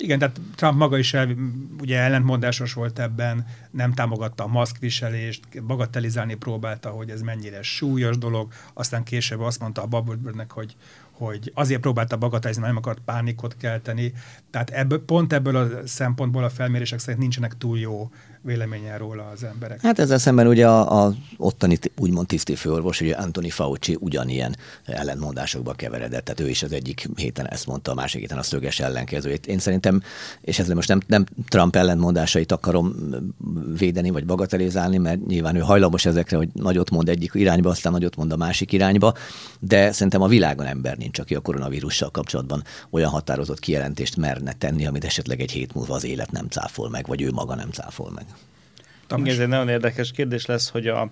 [0.00, 1.28] Igen, tehát Trump maga is el,
[1.80, 8.52] ugye ellentmondásos volt ebben, nem támogatta a maszkviselést, bagatelizálni próbálta, hogy ez mennyire súlyos dolog,
[8.74, 10.76] aztán később azt mondta a Babelbernek, hogy
[11.18, 14.12] hogy azért próbálta bagatelizni, mert nem akart pánikot kelteni.
[14.50, 18.10] Tehát ebből, pont ebből a szempontból a felmérések szerint nincsenek túl jó
[18.42, 19.80] véleménye róla az emberek.
[19.80, 25.72] Hát ezzel szemben ugye a, a ottani úgymond tiszti főorvos, ugye Anthony Fauci ugyanilyen ellentmondásokba
[25.72, 29.46] keveredett, tehát ő is az egyik héten ezt mondta, a másik héten a szöges ellenkezőjét.
[29.46, 30.02] Én szerintem,
[30.40, 32.94] és ezzel most nem, nem Trump ellentmondásait akarom
[33.78, 38.16] védeni vagy bagatelizálni, mert nyilván ő hajlamos ezekre, hogy nagyot mond egyik irányba, aztán nagyot
[38.16, 39.14] mond a másik irányba,
[39.60, 44.86] de szerintem a világon ember nincs, aki a koronavírussal kapcsolatban olyan határozott kijelentést merne tenni,
[44.86, 48.10] amit esetleg egy hét múlva az élet nem cáfol meg, vagy ő maga nem cáfol
[48.14, 48.26] meg.
[49.16, 51.10] Igen, ez egy nagyon érdekes kérdés lesz, hogy a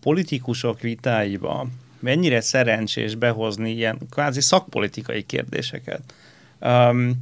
[0.00, 1.66] politikusok vitáiba
[2.00, 6.02] mennyire szerencsés behozni ilyen kvázi szakpolitikai kérdéseket.
[6.60, 7.12] Um,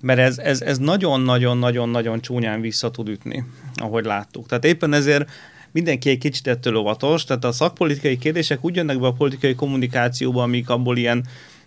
[0.00, 4.46] mert ez, ez, ez nagyon-nagyon-nagyon-nagyon csúnyán vissza tud ütni, ahogy láttuk.
[4.46, 5.30] Tehát éppen ezért
[5.70, 10.42] mindenki egy kicsit ettől óvatos, tehát a szakpolitikai kérdések úgy jönnek be a politikai kommunikációba,
[10.42, 11.26] amik abból ilyen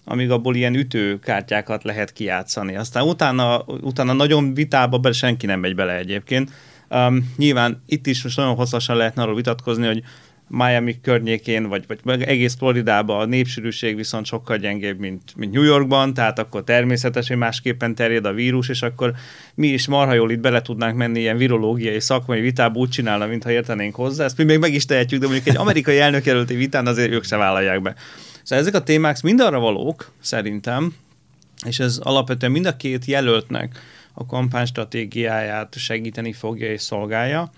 [0.09, 2.75] amíg abból ilyen ütőkártyákat lehet kijátszani.
[2.75, 6.51] Aztán utána, utána nagyon vitába be senki nem megy bele egyébként.
[6.89, 10.03] Um, nyilván itt is most nagyon hosszasan lehetne arról vitatkozni, hogy
[10.49, 16.13] Miami környékén, vagy, vagy egész Floridában a népsűrűség viszont sokkal gyengébb, mint, mint New Yorkban,
[16.13, 19.13] tehát akkor természetes, hogy másképpen terjed a vírus, és akkor
[19.55, 23.51] mi is marha jól itt bele tudnánk menni ilyen virológiai szakmai vitába úgy csinálna, mintha
[23.51, 24.23] értenénk hozzá.
[24.23, 27.35] Ezt mi még meg is tehetjük, de mondjuk egy amerikai elnökjelölti vitán azért ők se
[27.35, 27.95] vállalják be.
[28.43, 30.93] Szóval ezek a témák mind arra valók, szerintem,
[31.65, 33.79] és ez alapvetően mind a két jelöltnek
[34.19, 37.51] a kampánystratégiáját segíteni fogja és szolgálja,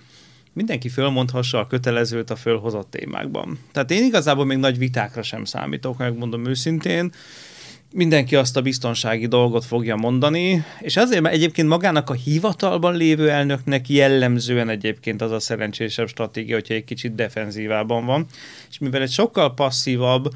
[0.53, 3.59] mindenki fölmondhassa a kötelezőt a fölhozott témákban.
[3.71, 7.11] Tehát én igazából még nagy vitákra sem számítok, megmondom őszintén.
[7.93, 13.29] Mindenki azt a biztonsági dolgot fogja mondani, és azért, mert egyébként magának a hivatalban lévő
[13.29, 18.25] elnöknek jellemzően egyébként az a szerencsésebb stratégia, hogyha egy kicsit defenzívában van,
[18.69, 20.29] és mivel egy sokkal passzívabb,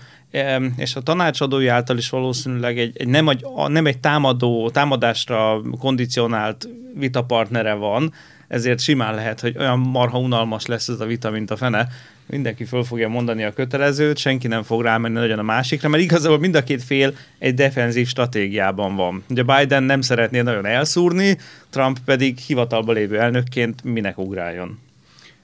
[0.78, 6.70] és a tanácsadói által is valószínűleg egy, egy nem, egy, nem egy támadó, támadásra kondicionált
[6.96, 8.14] vitapartnere van,
[8.48, 11.88] ezért simán lehet, hogy olyan marha unalmas lesz ez a vita, mint a fene.
[12.26, 16.40] Mindenki föl fogja mondani a kötelezőt, senki nem fog rámenni nagyon a másikra, mert igazából
[16.40, 19.24] mind a két fél egy defenzív stratégiában van.
[19.30, 21.38] Ugye Biden nem szeretné nagyon elszúrni,
[21.70, 24.80] Trump pedig hivatalba lévő elnökként minek ugráljon.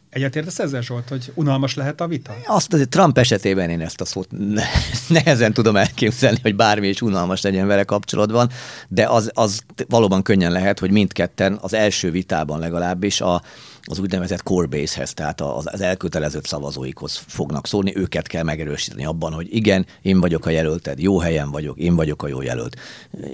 [0.09, 2.35] Egyetértesz ezzel, Zsolt, hogy unalmas lehet a vita?
[2.45, 4.29] Azt azért Trump esetében én ezt a szót
[5.07, 8.49] nehezen tudom elképzelni, hogy bármi is unalmas legyen vele kapcsolatban,
[8.87, 13.41] de az, az valóban könnyen lehet, hogy mindketten az első vitában legalábbis a,
[13.89, 19.55] az úgynevezett core base-hez, tehát az, elkötelezett szavazóikhoz fognak szólni, őket kell megerősíteni abban, hogy
[19.55, 22.75] igen, én vagyok a jelölted, jó helyen vagyok, én vagyok a jó jelölt,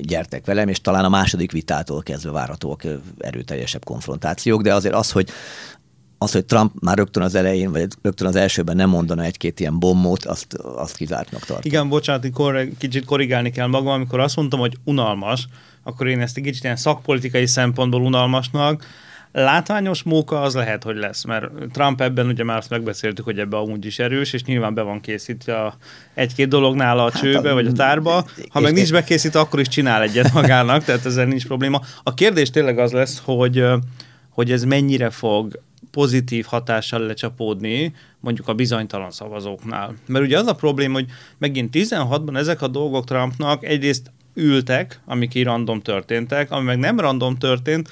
[0.02, 2.84] gyertek velem, és talán a második vitától kezdve várhatóak
[3.18, 5.30] erőteljesebb konfrontációk, de azért az, hogy
[6.18, 9.80] az, hogy Trump már rögtön az elején, vagy rögtön az elsőben nem mondana egy-két ilyen
[9.80, 11.72] bombót, azt, azt kizártnak tartom.
[11.72, 12.28] Igen, bocsánat,
[12.78, 15.48] kicsit korrigálni kell magam, amikor azt mondtam, hogy unalmas,
[15.84, 18.86] akkor én ezt egy kicsit ilyen szakpolitikai szempontból unalmasnak,
[19.38, 23.60] Látványos móka az lehet, hogy lesz, mert Trump ebben ugye már azt megbeszéltük, hogy ebben
[23.60, 25.76] amúgy is erős, és nyilván be van készítve a
[26.14, 28.26] egy-két dolog nála a hát csőbe, a, vagy a tárba.
[28.50, 31.82] Ha meg nincs bekészítve, akkor is csinál egyet magának, tehát ezzel nincs probléma.
[32.04, 33.64] A kérdés tényleg az lesz, hogy,
[34.30, 35.60] hogy ez mennyire fog
[35.92, 39.94] pozitív hatással lecsapódni mondjuk a bizonytalan szavazóknál.
[40.08, 45.34] Mert ugye az a probléma, hogy megint 16-ban ezek a dolgok Trumpnak egyrészt ültek, amik
[45.34, 47.90] így random történtek, ami meg nem random történt,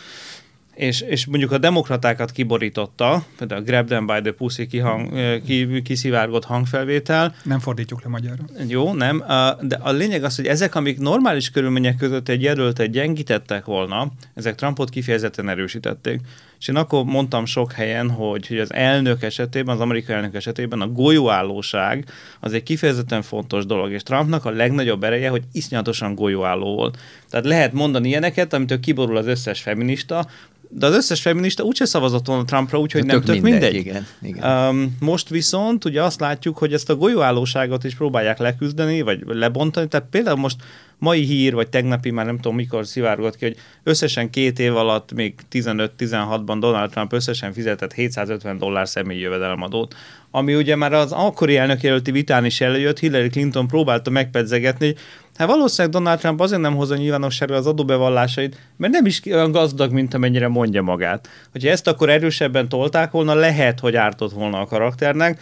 [0.75, 5.09] és, és mondjuk a demokratákat kiborította, például a Grab them by the pussy kihang,
[5.45, 7.35] ki, kiszivárgott hangfelvétel.
[7.43, 8.43] Nem fordítjuk le magyarra.
[8.67, 9.23] Jó, nem.
[9.61, 14.55] De a lényeg az, hogy ezek, amik normális körülmények között egy jelöltet gyengítettek volna, ezek
[14.55, 16.21] Trumpot kifejezetten erősítették.
[16.59, 20.81] És én akkor mondtam sok helyen, hogy, hogy az elnök esetében, az amerikai elnök esetében
[20.81, 22.05] a golyóállóság
[22.39, 26.97] az egy kifejezetten fontos dolog, és Trumpnak a legnagyobb ereje, hogy iszonyatosan golyóálló volt.
[27.29, 30.27] Tehát lehet mondani ilyeneket, amitől kiborul az összes feminista,
[30.75, 33.51] de az összes feminista úgyse szavazott volna Trumpra, úgyhogy nem tök mindegy.
[33.51, 33.75] mindegy.
[33.75, 34.67] Igen, igen.
[34.67, 39.87] Um, most viszont ugye azt látjuk, hogy ezt a golyóállóságot is próbálják leküzdeni, vagy lebontani.
[39.87, 40.55] Tehát például most
[40.97, 45.13] mai hír, vagy tegnapi, már nem tudom mikor szivárgott ki, hogy összesen két év alatt,
[45.13, 49.95] még 15-16-ban Donald Trump összesen fizetett 750 dollár személyi jövedelemadót,
[50.31, 54.97] ami ugye már az akkori elnökjelölti vitán is előjött, Hillary Clinton próbálta megpedzegetni, hogy
[55.37, 59.91] hát valószínűleg Donald Trump azért nem hozza nyilvánosságra az adóbevallásait, mert nem is olyan gazdag,
[59.91, 61.29] mint amennyire mondja magát.
[61.51, 65.41] Hogyha ezt akkor erősebben tolták volna, lehet, hogy ártott volna a karakternek,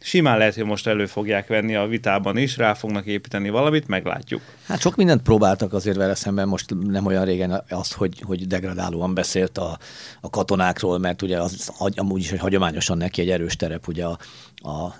[0.00, 4.42] simán lehet, hogy most elő fogják venni a vitában is, rá fognak építeni valamit, meglátjuk.
[4.66, 9.14] Hát sok mindent próbáltak azért vele szemben, most nem olyan régen azt, hogy, hogy degradálóan
[9.14, 9.78] beszélt a,
[10.20, 14.18] a katonákról, mert ugye az amúgy is hogy hagyományosan neki egy erős terep, ugye a,
[14.62, 14.94] a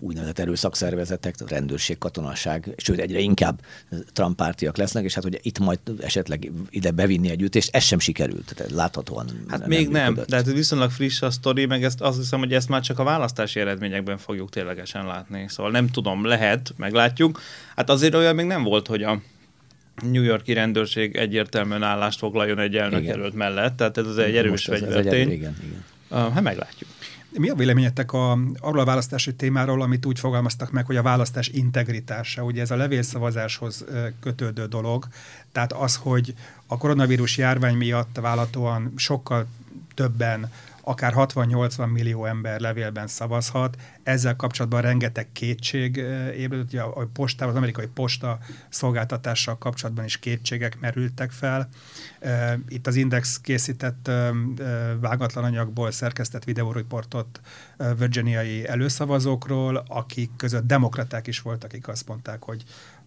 [0.00, 3.60] úgynevezett erőszakszervezetek, a rendőrség, katonaság, sőt egyre inkább
[4.12, 7.98] Trump pártiak lesznek, és hát ugye itt majd esetleg ide bevinni egy ütést, ez sem
[7.98, 9.26] sikerült, tehát láthatóan.
[9.48, 12.52] Hát nem még nem, de hát viszonylag friss a sztori, meg ezt azt hiszem, hogy
[12.52, 15.44] ezt már csak a választási eredményekben fogjuk ténylegesen látni.
[15.48, 17.40] Szóval nem tudom, lehet, meglátjuk.
[17.76, 19.20] Hát azért olyan még nem volt, hogy a
[20.02, 25.30] New Yorki rendőrség egyértelműen állást foglaljon egy elnökjelölt mellett, tehát ez az egy erős fegyvertény.
[25.30, 25.84] Igen, igen.
[26.10, 26.90] Hát meglátjuk.
[27.30, 31.48] Mi a véleményetek a, arról a választási témáról, amit úgy fogalmaztak meg, hogy a választás
[31.48, 33.84] integritása, ugye ez a levélszavazáshoz
[34.20, 35.06] kötődő dolog,
[35.52, 36.34] tehát az, hogy
[36.66, 39.46] a koronavírus járvány miatt vállalhatóan sokkal
[39.94, 40.50] többen
[40.84, 43.76] akár 60-80 millió ember levélben szavazhat.
[44.02, 45.96] Ezzel kapcsolatban rengeteg kétség
[46.36, 51.68] ébredett, ugye a posta, az amerikai posta szolgáltatással kapcsolatban is kétségek merültek fel.
[52.68, 54.10] Itt az Index készített
[55.00, 57.40] vágatlan anyagból szerkesztett videóriportot
[57.98, 62.64] virginiai előszavazókról, akik között demokraták is voltak, akik azt mondták, hogy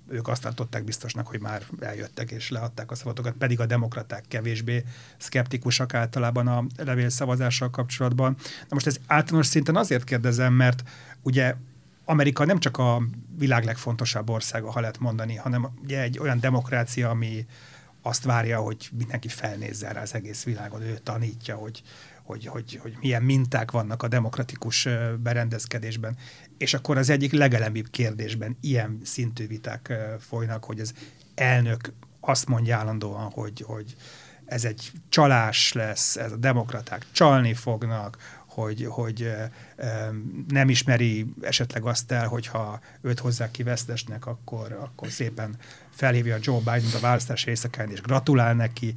[0.10, 4.84] ők azt tartották biztosnak, hogy már eljöttek és leadták a szavatokat, pedig a demokraták kevésbé
[5.18, 8.36] szkeptikusak általában a levélszavazással kapcsolatban.
[8.60, 10.84] Na most ez általános szinten azért kérdezem, mert
[11.22, 11.56] ugye
[12.06, 13.02] Amerika nem csak a
[13.38, 17.46] világ legfontosabb országa, ha lehet mondani, hanem ugye egy olyan demokrácia, ami
[18.02, 21.82] azt várja, hogy mindenki felnézzen rá az egész világon, ő tanítja, hogy,
[22.28, 24.88] hogy, hogy, hogy milyen minták vannak a demokratikus
[25.20, 26.18] berendezkedésben.
[26.58, 30.94] És akkor az egyik legelembibb kérdésben ilyen szintű viták folynak, hogy az
[31.36, 33.96] elnök azt mondja állandóan, hogy, hogy
[34.46, 39.32] ez egy csalás lesz, ez a demokraták csalni fognak, hogy, hogy
[40.48, 45.56] nem ismeri esetleg azt el, hogyha őt hozzák ki vesztesnek, akkor, akkor szépen
[45.90, 48.94] felhívja Joe Biden a választás éjszakán, és gratulál neki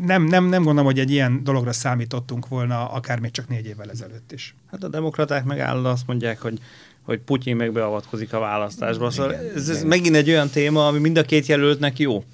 [0.00, 3.90] nem, nem, nem gondolom, hogy egy ilyen dologra számítottunk volna, akár még csak négy évvel
[3.90, 4.54] ezelőtt is.
[4.70, 6.60] Hát a demokraták meg azt mondják, hogy
[7.06, 9.10] hogy Putyin meg beavatkozik a választásba.
[9.10, 12.24] Szóval igen, ez, ez megint egy olyan téma, ami mind a két jelöltnek jó.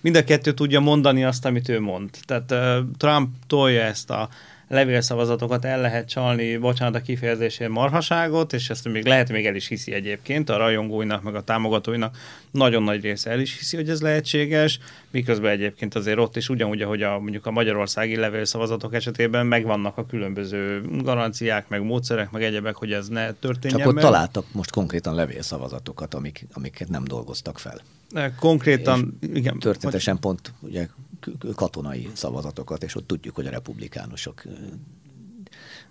[0.00, 2.10] Mind a kettő tudja mondani azt, amit ő mond.
[2.26, 4.28] Tehát uh, Trump tolja ezt a
[4.72, 9.66] levélszavazatokat el lehet csalni, bocsánat a kifejezésén marhaságot, és ezt még lehet még el is
[9.66, 12.16] hiszi egyébként, a rajongóinak, meg a támogatóinak
[12.50, 14.78] nagyon nagy része el is hiszi, hogy ez lehetséges,
[15.10, 20.06] miközben egyébként azért ott is ugyanúgy, ahogy a, mondjuk a magyarországi levélszavazatok esetében megvannak a
[20.06, 24.04] különböző garanciák, meg módszerek, meg egyebek, hogy ez ne történjen Csak ott meg.
[24.04, 27.80] találtak most konkrétan levélszavazatokat, amik, amiket nem dolgoztak fel.
[28.38, 29.58] Konkrétan, és igen.
[29.58, 30.86] Történetesen pont ugye
[31.54, 34.42] katonai szavazatokat, és ott tudjuk, hogy a republikánusok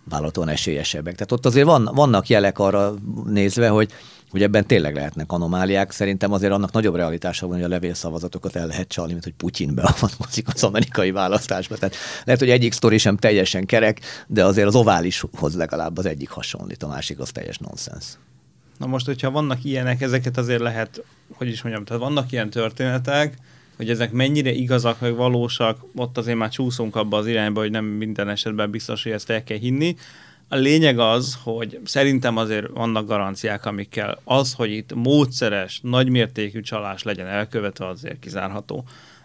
[0.03, 1.13] vállalaton esélyesebbek.
[1.13, 2.93] Tehát ott azért van, vannak jelek arra
[3.25, 3.91] nézve, hogy
[4.31, 5.91] hogy ebben tényleg lehetnek anomáliák.
[5.91, 9.75] Szerintem azért annak nagyobb realitása van, hogy a levélszavazatokat el lehet csalni, mint hogy Putyin
[9.75, 11.75] beavatkozik az amerikai választásba.
[11.75, 16.29] Tehát lehet, hogy egyik sztori sem teljesen kerek, de azért az oválishoz legalább az egyik
[16.29, 18.05] hasonlít, a másik az teljes nonsens.
[18.77, 23.37] Na most, hogyha vannak ilyenek, ezeket azért lehet, hogy is mondjam, tehát vannak ilyen történetek,
[23.77, 27.85] hogy ezek mennyire igazak, vagy valósak, ott azért már csúszunk abba az irányba, hogy nem
[27.85, 29.95] minden esetben biztos, hogy ezt el kell hinni.
[30.47, 37.03] A lényeg az, hogy szerintem azért vannak garanciák, amikkel az, hogy itt módszeres, nagymértékű csalás
[37.03, 38.83] legyen elkövetve, azért kizárható.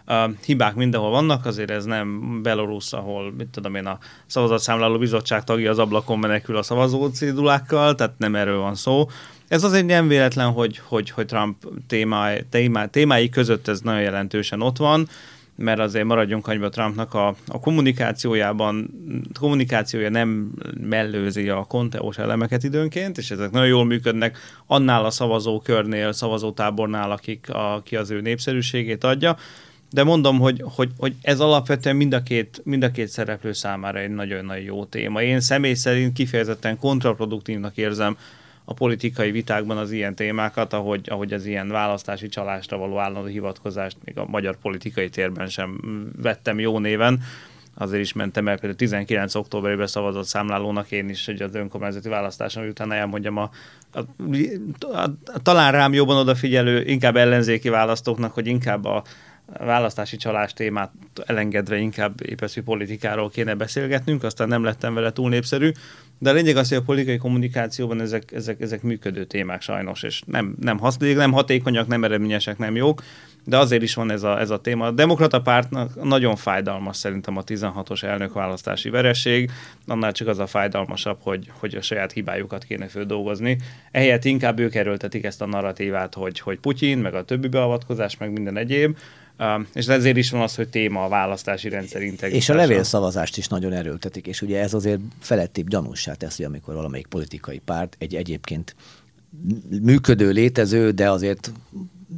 [0.09, 5.43] Uh, hibák mindenhol vannak, azért ez nem Belarus, ahol, mit tudom én, a szavazatszámláló bizottság
[5.43, 9.07] tagja az ablakon menekül a szavazó cédulákkal, tehát nem erről van szó.
[9.47, 14.61] Ez azért nem véletlen, hogy, hogy, hogy Trump témái, témái, témái között ez nagyon jelentősen
[14.61, 15.07] ott van
[15.57, 18.89] mert azért maradjunk annyiba Trumpnak a, a kommunikációjában,
[19.39, 26.11] kommunikációja nem mellőzi a konteós elemeket időnként, és ezek nagyon jól működnek annál a szavazókörnél,
[26.11, 29.37] szavazótábornál, akik, aki az ő népszerűségét adja.
[29.89, 33.99] De mondom, hogy, hogy, hogy ez alapvetően mind a, két, mind a két szereplő számára
[33.99, 35.21] egy nagyon-nagyon jó téma.
[35.21, 38.17] Én személy szerint kifejezetten kontraproduktívnak érzem
[38.69, 43.97] a politikai vitákban az ilyen témákat, ahogy, ahogy az ilyen választási csalásra való állandó hivatkozást
[44.03, 45.79] még a magyar politikai térben sem
[46.21, 47.19] vettem jó néven.
[47.75, 52.67] Azért is mentem el, például 19 októberében szavazott számlálónak én is, hogy az önkormányzati választáson
[52.67, 53.49] utána elmondjam a,
[53.91, 53.99] a,
[54.79, 59.03] a, a, talán rám jobban odafigyelő, inkább ellenzéki választóknak, hogy inkább a,
[59.57, 60.91] választási csalás témát
[61.25, 65.71] elengedve inkább épeszű politikáról kéne beszélgetnünk, aztán nem lettem vele túl népszerű,
[66.19, 70.21] de a lényeg az, hogy a politikai kommunikációban ezek, ezek, ezek működő témák sajnos, és
[70.25, 73.03] nem, nem, hasz, nem hatékonyak, nem eredményesek, nem jók,
[73.43, 74.85] de azért is van ez a, ez a téma.
[74.85, 79.51] A demokrata pártnak nagyon fájdalmas szerintem a 16-os elnökválasztási vereség,
[79.87, 83.57] annál csak az a fájdalmasabb, hogy, hogy a saját hibájukat kéne földolgozni.
[83.91, 88.31] Ehelyett inkább ők erőltetik ezt a narratívát, hogy, hogy Putyin, meg a többi beavatkozás, meg
[88.31, 88.97] minden egyéb,
[89.73, 92.35] és ezért is van az, hogy téma a választási rendszer integritása.
[92.35, 97.07] És a levélszavazást is nagyon erőltetik, és ugye ez azért felettébb gyanúsá teszi, amikor valamelyik
[97.07, 98.75] politikai párt egy egyébként
[99.81, 101.51] működő, létező, de azért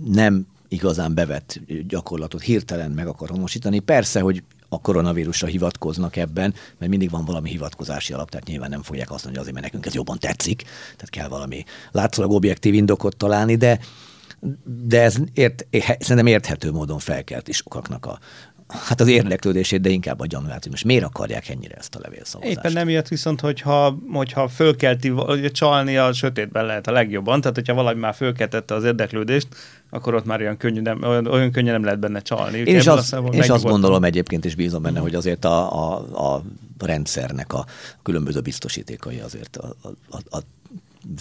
[0.06, 3.80] nem igazán bevett gyakorlatot hirtelen meg akar honosítani.
[3.80, 8.82] Persze, hogy a koronavírusra hivatkoznak ebben, mert mindig van valami hivatkozási alap, tehát nyilván nem
[8.82, 12.74] fogják azt mondani, hogy azért, mert nekünk ez jobban tetszik, tehát kell valami látszólag objektív
[12.74, 13.80] indokot találni, de
[14.64, 15.68] de ez ért,
[16.00, 18.20] szerintem érthető módon felkelt is sokaknak a,
[18.68, 22.58] hát az érdeklődését, de inkább a gyanúját, hogy most miért akarják ennyire ezt a levélszavazást.
[22.58, 25.14] Éppen nem ilyet viszont, hogyha, hogyha fölkelti,
[25.52, 29.48] csalni a sötétben lehet a legjobban, tehát hogyha valami már fölkeltette az érdeklődést,
[29.90, 32.58] akkor ott már olyan könnyű nem, olyan, olyan könnyen nem lehet benne csalni.
[32.58, 36.36] Én is, az, én is azt gondolom egyébként, és bízom benne, hogy azért a, a,
[36.36, 36.44] a
[36.80, 37.66] rendszernek a
[38.04, 39.76] különböző biztosítékai azért a,
[40.10, 40.40] a, a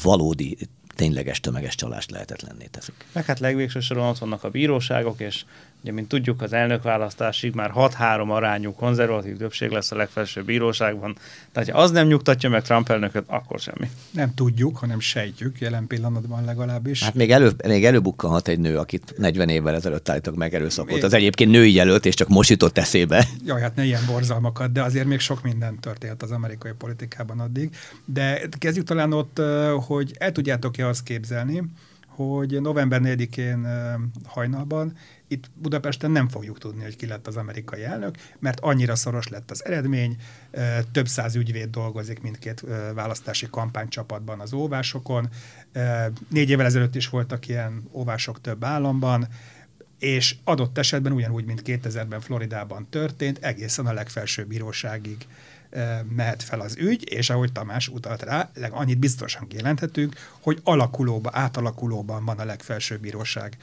[0.02, 0.56] valódi
[0.98, 2.94] tényleges tömeges csalást lehetetlenné teszik.
[3.12, 5.44] Meg hát legvégső soron ott vannak a bíróságok, és
[5.82, 11.16] ugye, mint tudjuk, az elnökválasztásig már 6-3 arányú konzervatív többség lesz a legfelsőbb bíróságban.
[11.52, 13.90] Tehát, ha az nem nyugtatja meg Trump elnököt, akkor semmi.
[14.10, 17.02] Nem tudjuk, hanem sejtjük, jelen pillanatban legalábbis.
[17.02, 21.02] Hát még, elő, még előbukkanhat egy nő, akit 40 évvel ezelőtt állítok meg erőszakot.
[21.02, 23.26] Az egyébként női jelölt, és csak most jutott eszébe.
[23.44, 27.76] Jaj, hát ne ilyen borzalmakat, de azért még sok minden történt az amerikai politikában addig.
[28.04, 29.40] De kezdjük talán ott,
[29.86, 31.62] hogy el tudjátok-e azt képzelni,
[32.06, 33.66] hogy november 4-én
[34.26, 34.96] hajnalban
[35.28, 39.50] itt Budapesten nem fogjuk tudni, hogy ki lett az amerikai elnök, mert annyira szoros lett
[39.50, 40.16] az eredmény,
[40.92, 42.64] több száz ügyvéd dolgozik mindkét
[42.94, 45.28] választási kampánycsapatban az óvásokon.
[46.28, 49.28] Négy évvel ezelőtt is voltak ilyen óvások több államban,
[49.98, 55.26] és adott esetben ugyanúgy, mint 2000-ben Floridában történt, egészen a legfelsőbb bíróságig
[56.16, 62.24] mehet fel az ügy, és ahogy Tamás utalt rá, annyit biztosan kijelenthetünk, hogy alakulóban, átalakulóban
[62.24, 63.56] van a legfelsőbb bíróság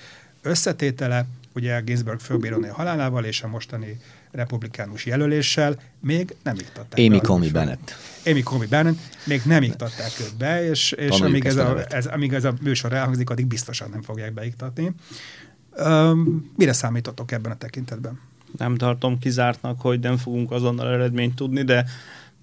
[0.45, 3.99] összetétele, ugye Ginsburg főbírónő halálával és a mostani
[4.31, 7.95] republikánus jelöléssel még nem iktatták Amy Comey Bennett.
[8.25, 12.33] Amy Comey Bennett, még nem iktatták őt be, és, és amíg, ez a, ez, amíg
[12.33, 14.91] ez a műsor elhangzik, addig biztosan nem fogják beiktatni.
[15.77, 18.19] Um, mire számítotok ebben a tekintetben?
[18.57, 21.85] Nem tartom kizártnak, hogy nem fogunk azonnal eredményt tudni, de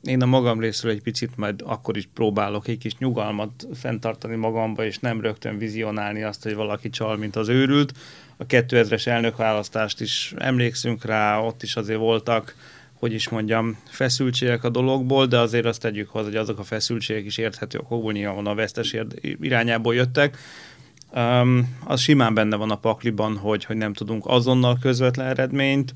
[0.03, 4.85] én a magam részről egy picit majd akkor is próbálok egy kis nyugalmat fenntartani magamba,
[4.85, 7.93] és nem rögtön vizionálni azt, hogy valaki csal, mint az őrült.
[8.37, 12.55] A 2000-es elnökválasztást is emlékszünk rá, ott is azért voltak,
[12.93, 17.25] hogy is mondjam, feszültségek a dologból, de azért azt tegyük hozzá, hogy azok a feszültségek
[17.25, 18.97] is érthető okokból nyilván a vesztes
[19.41, 20.37] irányából jöttek.
[21.15, 25.95] Um, az simán benne van a pakliban, hogy, hogy nem tudunk azonnal közvetlen eredményt,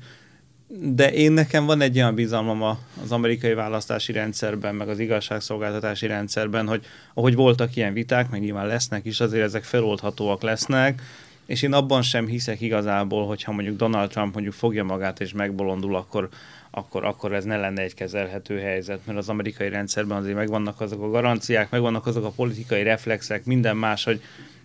[0.69, 2.61] de én nekem van egy olyan bizalmam
[3.03, 8.67] az amerikai választási rendszerben, meg az igazságszolgáltatási rendszerben, hogy ahogy voltak ilyen viták, meg nyilván
[8.67, 11.01] lesznek is, azért ezek feloldhatóak lesznek,
[11.45, 15.95] és én abban sem hiszek igazából, hogyha mondjuk Donald Trump mondjuk fogja magát és megbolondul,
[15.95, 16.29] akkor,
[16.71, 21.03] akkor, akkor ez ne lenne egy kezelhető helyzet, mert az amerikai rendszerben azért megvannak azok
[21.03, 24.21] a garanciák, megvannak azok a politikai reflexek, minden más, hogy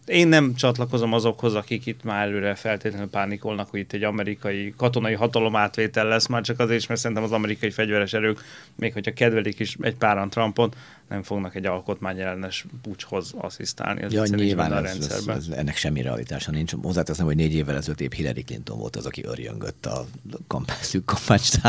[0.07, 5.15] én nem csatlakozom azokhoz, akik itt már előre feltétlenül pánikolnak, hogy itt egy amerikai katonai
[5.15, 8.41] hatalom átvétel lesz, már csak azért is, mert szerintem az amerikai fegyveres erők,
[8.77, 10.77] még hogyha kedvelik is egy páran Trumpot,
[11.13, 14.03] nem fognak egy alkotmányellenes pucshoz asszisztálni.
[14.03, 15.37] Ez ja, nyilván a ez, rendszerben.
[15.37, 16.75] Ez, ez, ennek semmi realitása nincs.
[16.83, 20.07] Hozzáteszem, hogy négy évvel ezelőtt épp Hillary Clinton volt az, aki örjöngött a
[20.47, 21.13] kampány, szűk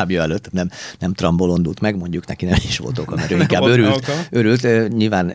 [0.09, 0.51] előtt.
[0.51, 0.69] Nem,
[0.99, 4.11] nem Trump bolondult meg, mondjuk neki nem is volt oka, mert ő inkább örült.
[4.29, 4.87] örült.
[4.87, 5.33] Nyilván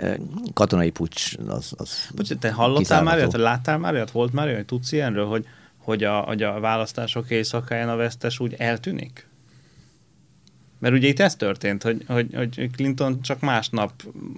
[0.54, 4.56] katonai pucs az, az Bocs, te hallottál már te láttál már olyat, volt már olyan,
[4.56, 5.46] hogy tudsz ilyenről, hogy,
[5.78, 9.27] hogy, a, hogy a választások éjszakáján a vesztes úgy eltűnik?
[10.78, 13.92] Mert ugye itt ez történt, hogy, hogy, hogy Clinton csak másnap...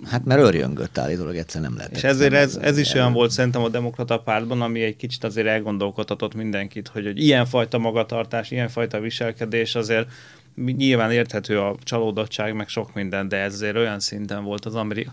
[0.05, 1.93] Hát mert örjöngött állítólag, egyszer nem lehet.
[1.97, 5.47] És ezért ez, ez is olyan volt szerintem a demokrata pártban, ami egy kicsit azért
[5.47, 10.09] elgondolkodhatott mindenkit, hogy, hogy ilyenfajta magatartás, ilyenfajta viselkedés azért
[10.55, 15.13] nyilván érthető a csalódottság, meg sok minden, de ez azért olyan szinten volt az amerikai...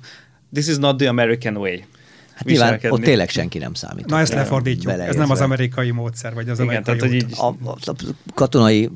[0.54, 1.78] This is not the American way.
[2.38, 4.06] Hát nyilván ott tényleg senki nem számít.
[4.06, 7.38] Na ezt lefordítjuk, ez nem az amerikai módszer, vagy az Igen, amerikai tehát, hogy így...
[7.38, 7.96] a, a,
[8.34, 8.90] katonai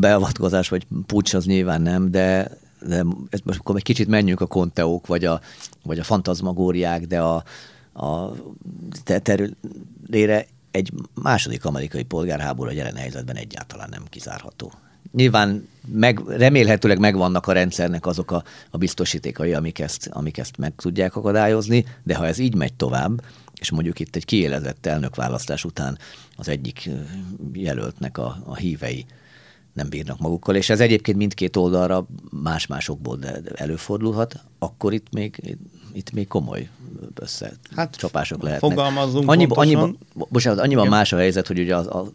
[0.00, 2.50] beavatkozás, vagy pucs az nyilván nem, de,
[2.86, 3.04] de
[3.44, 5.40] most akkor egy kicsit menjünk a konteók, vagy a,
[5.82, 7.44] vagy a fantazmagóriák, de a,
[7.92, 8.32] a
[9.22, 10.92] terülére egy
[11.22, 14.72] második amerikai polgárháború a jelen helyzetben egyáltalán nem kizárható.
[15.12, 20.72] Nyilván meg, remélhetőleg megvannak a rendszernek azok a, a biztosítékai, amik ezt, amik ezt meg
[20.76, 23.22] tudják akadályozni, de ha ez így megy tovább,
[23.60, 25.98] és mondjuk itt egy kiélezett elnökválasztás után
[26.36, 26.90] az egyik
[27.52, 29.06] jelöltnek a, a hívei
[29.72, 32.06] nem bírnak magukkal, és ez egyébként mindkét oldalra
[32.42, 33.18] más-másokból
[33.54, 35.56] előfordulhat, akkor itt még,
[35.92, 36.68] itt még komoly
[37.14, 38.70] összecsapások hát, lehetnek.
[38.70, 40.96] Fogalmazzunk annyiba, annyiba, bocsánat, annyiban Igen.
[40.96, 42.08] más a helyzet, hogy ugye az, az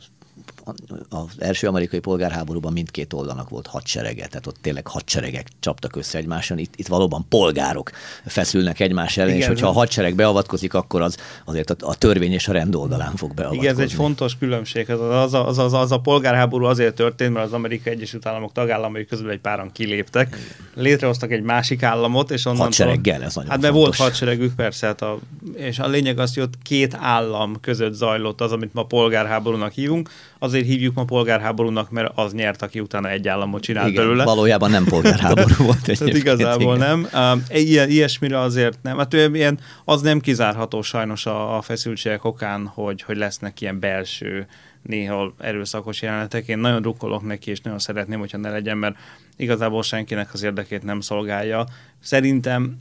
[1.09, 6.57] az első amerikai polgárháborúban mindkét oldalnak volt hadserege, tehát ott tényleg hadseregek csaptak össze egymáson,
[6.57, 7.91] itt, itt valóban polgárok
[8.25, 12.31] feszülnek egymás ellen, Igen, és hogyha a hadsereg beavatkozik, akkor az azért a, a törvény
[12.31, 13.69] és a rend oldalán fog beavatkozni.
[13.69, 14.89] Igen, ez egy fontos különbség.
[14.89, 19.05] Az, az, az, az, az a polgárháború azért történt, mert az Amerikai Egyesült Államok tagállamai
[19.05, 20.37] közül egy páran kiléptek,
[20.75, 22.61] létrehoztak egy másik államot, és onnan...
[22.61, 25.19] Hadsereggel, ez nagyon Hát mert volt hadseregük, persze, hát a,
[25.55, 30.09] és a lényeg az, hogy ott két állam között zajlott az, amit ma polgárháborúnak hívunk,
[30.39, 34.23] azért hívjuk ma polgárháborúnak, mert az nyert, aki utána egy államot csinált Igen, belőle.
[34.23, 35.81] valójában nem polgárháború volt.
[35.81, 37.07] Tehát igazából igen.
[37.11, 37.43] nem.
[37.49, 38.97] Ilyen, ilyesmire azért nem.
[38.97, 44.47] Hát ilyen, az nem kizárható sajnos a, a feszültségek okán, hogy, hogy lesznek ilyen belső
[44.81, 46.47] néha erőszakos jelenetek.
[46.47, 48.95] Én nagyon drukkolok neki, és nagyon szeretném, hogyha ne legyen, mert
[49.37, 51.65] igazából senkinek az érdekét nem szolgálja.
[51.99, 52.77] Szerintem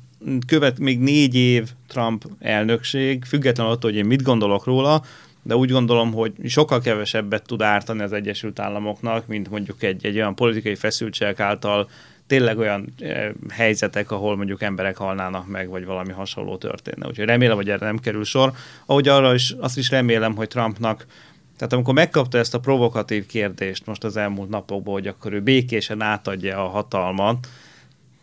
[0.46, 5.02] követ még négy év Trump elnökség, függetlenül attól, hogy én mit gondolok róla,
[5.48, 10.16] de úgy gondolom, hogy sokkal kevesebbet tud ártani az Egyesült Államoknak, mint mondjuk egy, egy
[10.16, 11.88] olyan politikai feszültségek által
[12.26, 17.06] tényleg olyan e, helyzetek, ahol mondjuk emberek halnának meg, vagy valami hasonló történne.
[17.06, 18.52] Úgyhogy remélem, hogy erre nem kerül sor.
[18.86, 21.06] Ahogy arra is, azt is remélem, hogy Trumpnak
[21.56, 26.02] tehát amikor megkapta ezt a provokatív kérdést most az elmúlt napokban, hogy akkor ő békésen
[26.02, 27.48] átadja a hatalmat,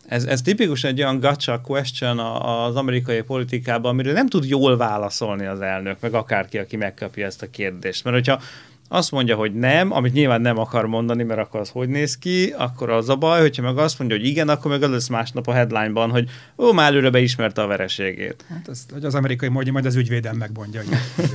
[0.08, 5.46] ez, ez tipikus egy olyan gotcha question az amerikai politikában, amiről nem tud jól válaszolni
[5.46, 8.04] az elnök, meg akárki, aki megkapja ezt a kérdést.
[8.04, 8.40] Mert hogyha
[8.88, 12.54] azt mondja, hogy nem, amit nyilván nem akar mondani, mert akkor az hogy néz ki,
[12.56, 15.46] akkor az a baj, hogyha meg azt mondja, hogy igen, akkor meg az lesz másnap
[15.46, 18.44] a headlineban, hogy ó, már előre beismerte a vereségét.
[18.48, 20.80] Hát ez, hogy az amerikai mondja, majd az ügyvédem megmondja.
[20.80, 21.28] Hogy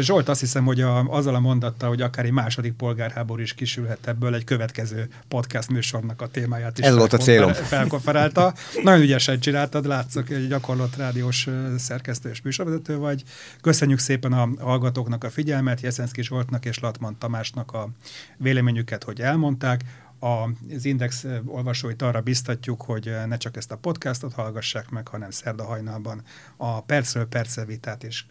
[0.00, 4.06] Zsolt azt hiszem, hogy a, azzal a mondatta, hogy akár egy második polgárháború is kisülhet
[4.06, 7.52] ebből, egy következő podcast műsornak a témáját is Ez volt a célom.
[7.52, 8.54] felkonferálta.
[8.82, 11.48] Nagyon ügyesen csináltad, látszok, egy gyakorlott rádiós
[11.78, 13.22] szerkesztő és műsorvezető vagy.
[13.60, 17.88] Köszönjük szépen a hallgatóknak a figyelmet, Jeszenszki Zsoltnak és Latman Tamásnak a
[18.36, 19.80] véleményüket, hogy elmondták
[20.18, 25.64] az Index olvasóit arra biztatjuk, hogy ne csak ezt a podcastot hallgassák meg, hanem szerda
[25.64, 26.22] hajnalban
[26.56, 28.26] a percről perce vitát is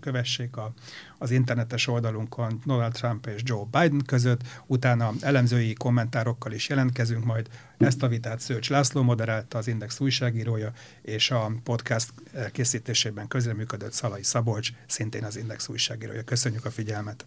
[0.00, 0.72] kövessék a,
[1.18, 4.40] az internetes oldalunkon Donald Trump és Joe Biden között.
[4.66, 7.48] Utána elemzői kommentárokkal is jelentkezünk, majd
[7.78, 10.72] ezt a vitát Szőcs László moderálta, az Index újságírója,
[11.02, 12.12] és a podcast
[12.52, 16.22] készítésében közreműködött Szalai Szabolcs, szintén az Index újságírója.
[16.22, 17.26] Köszönjük a figyelmet!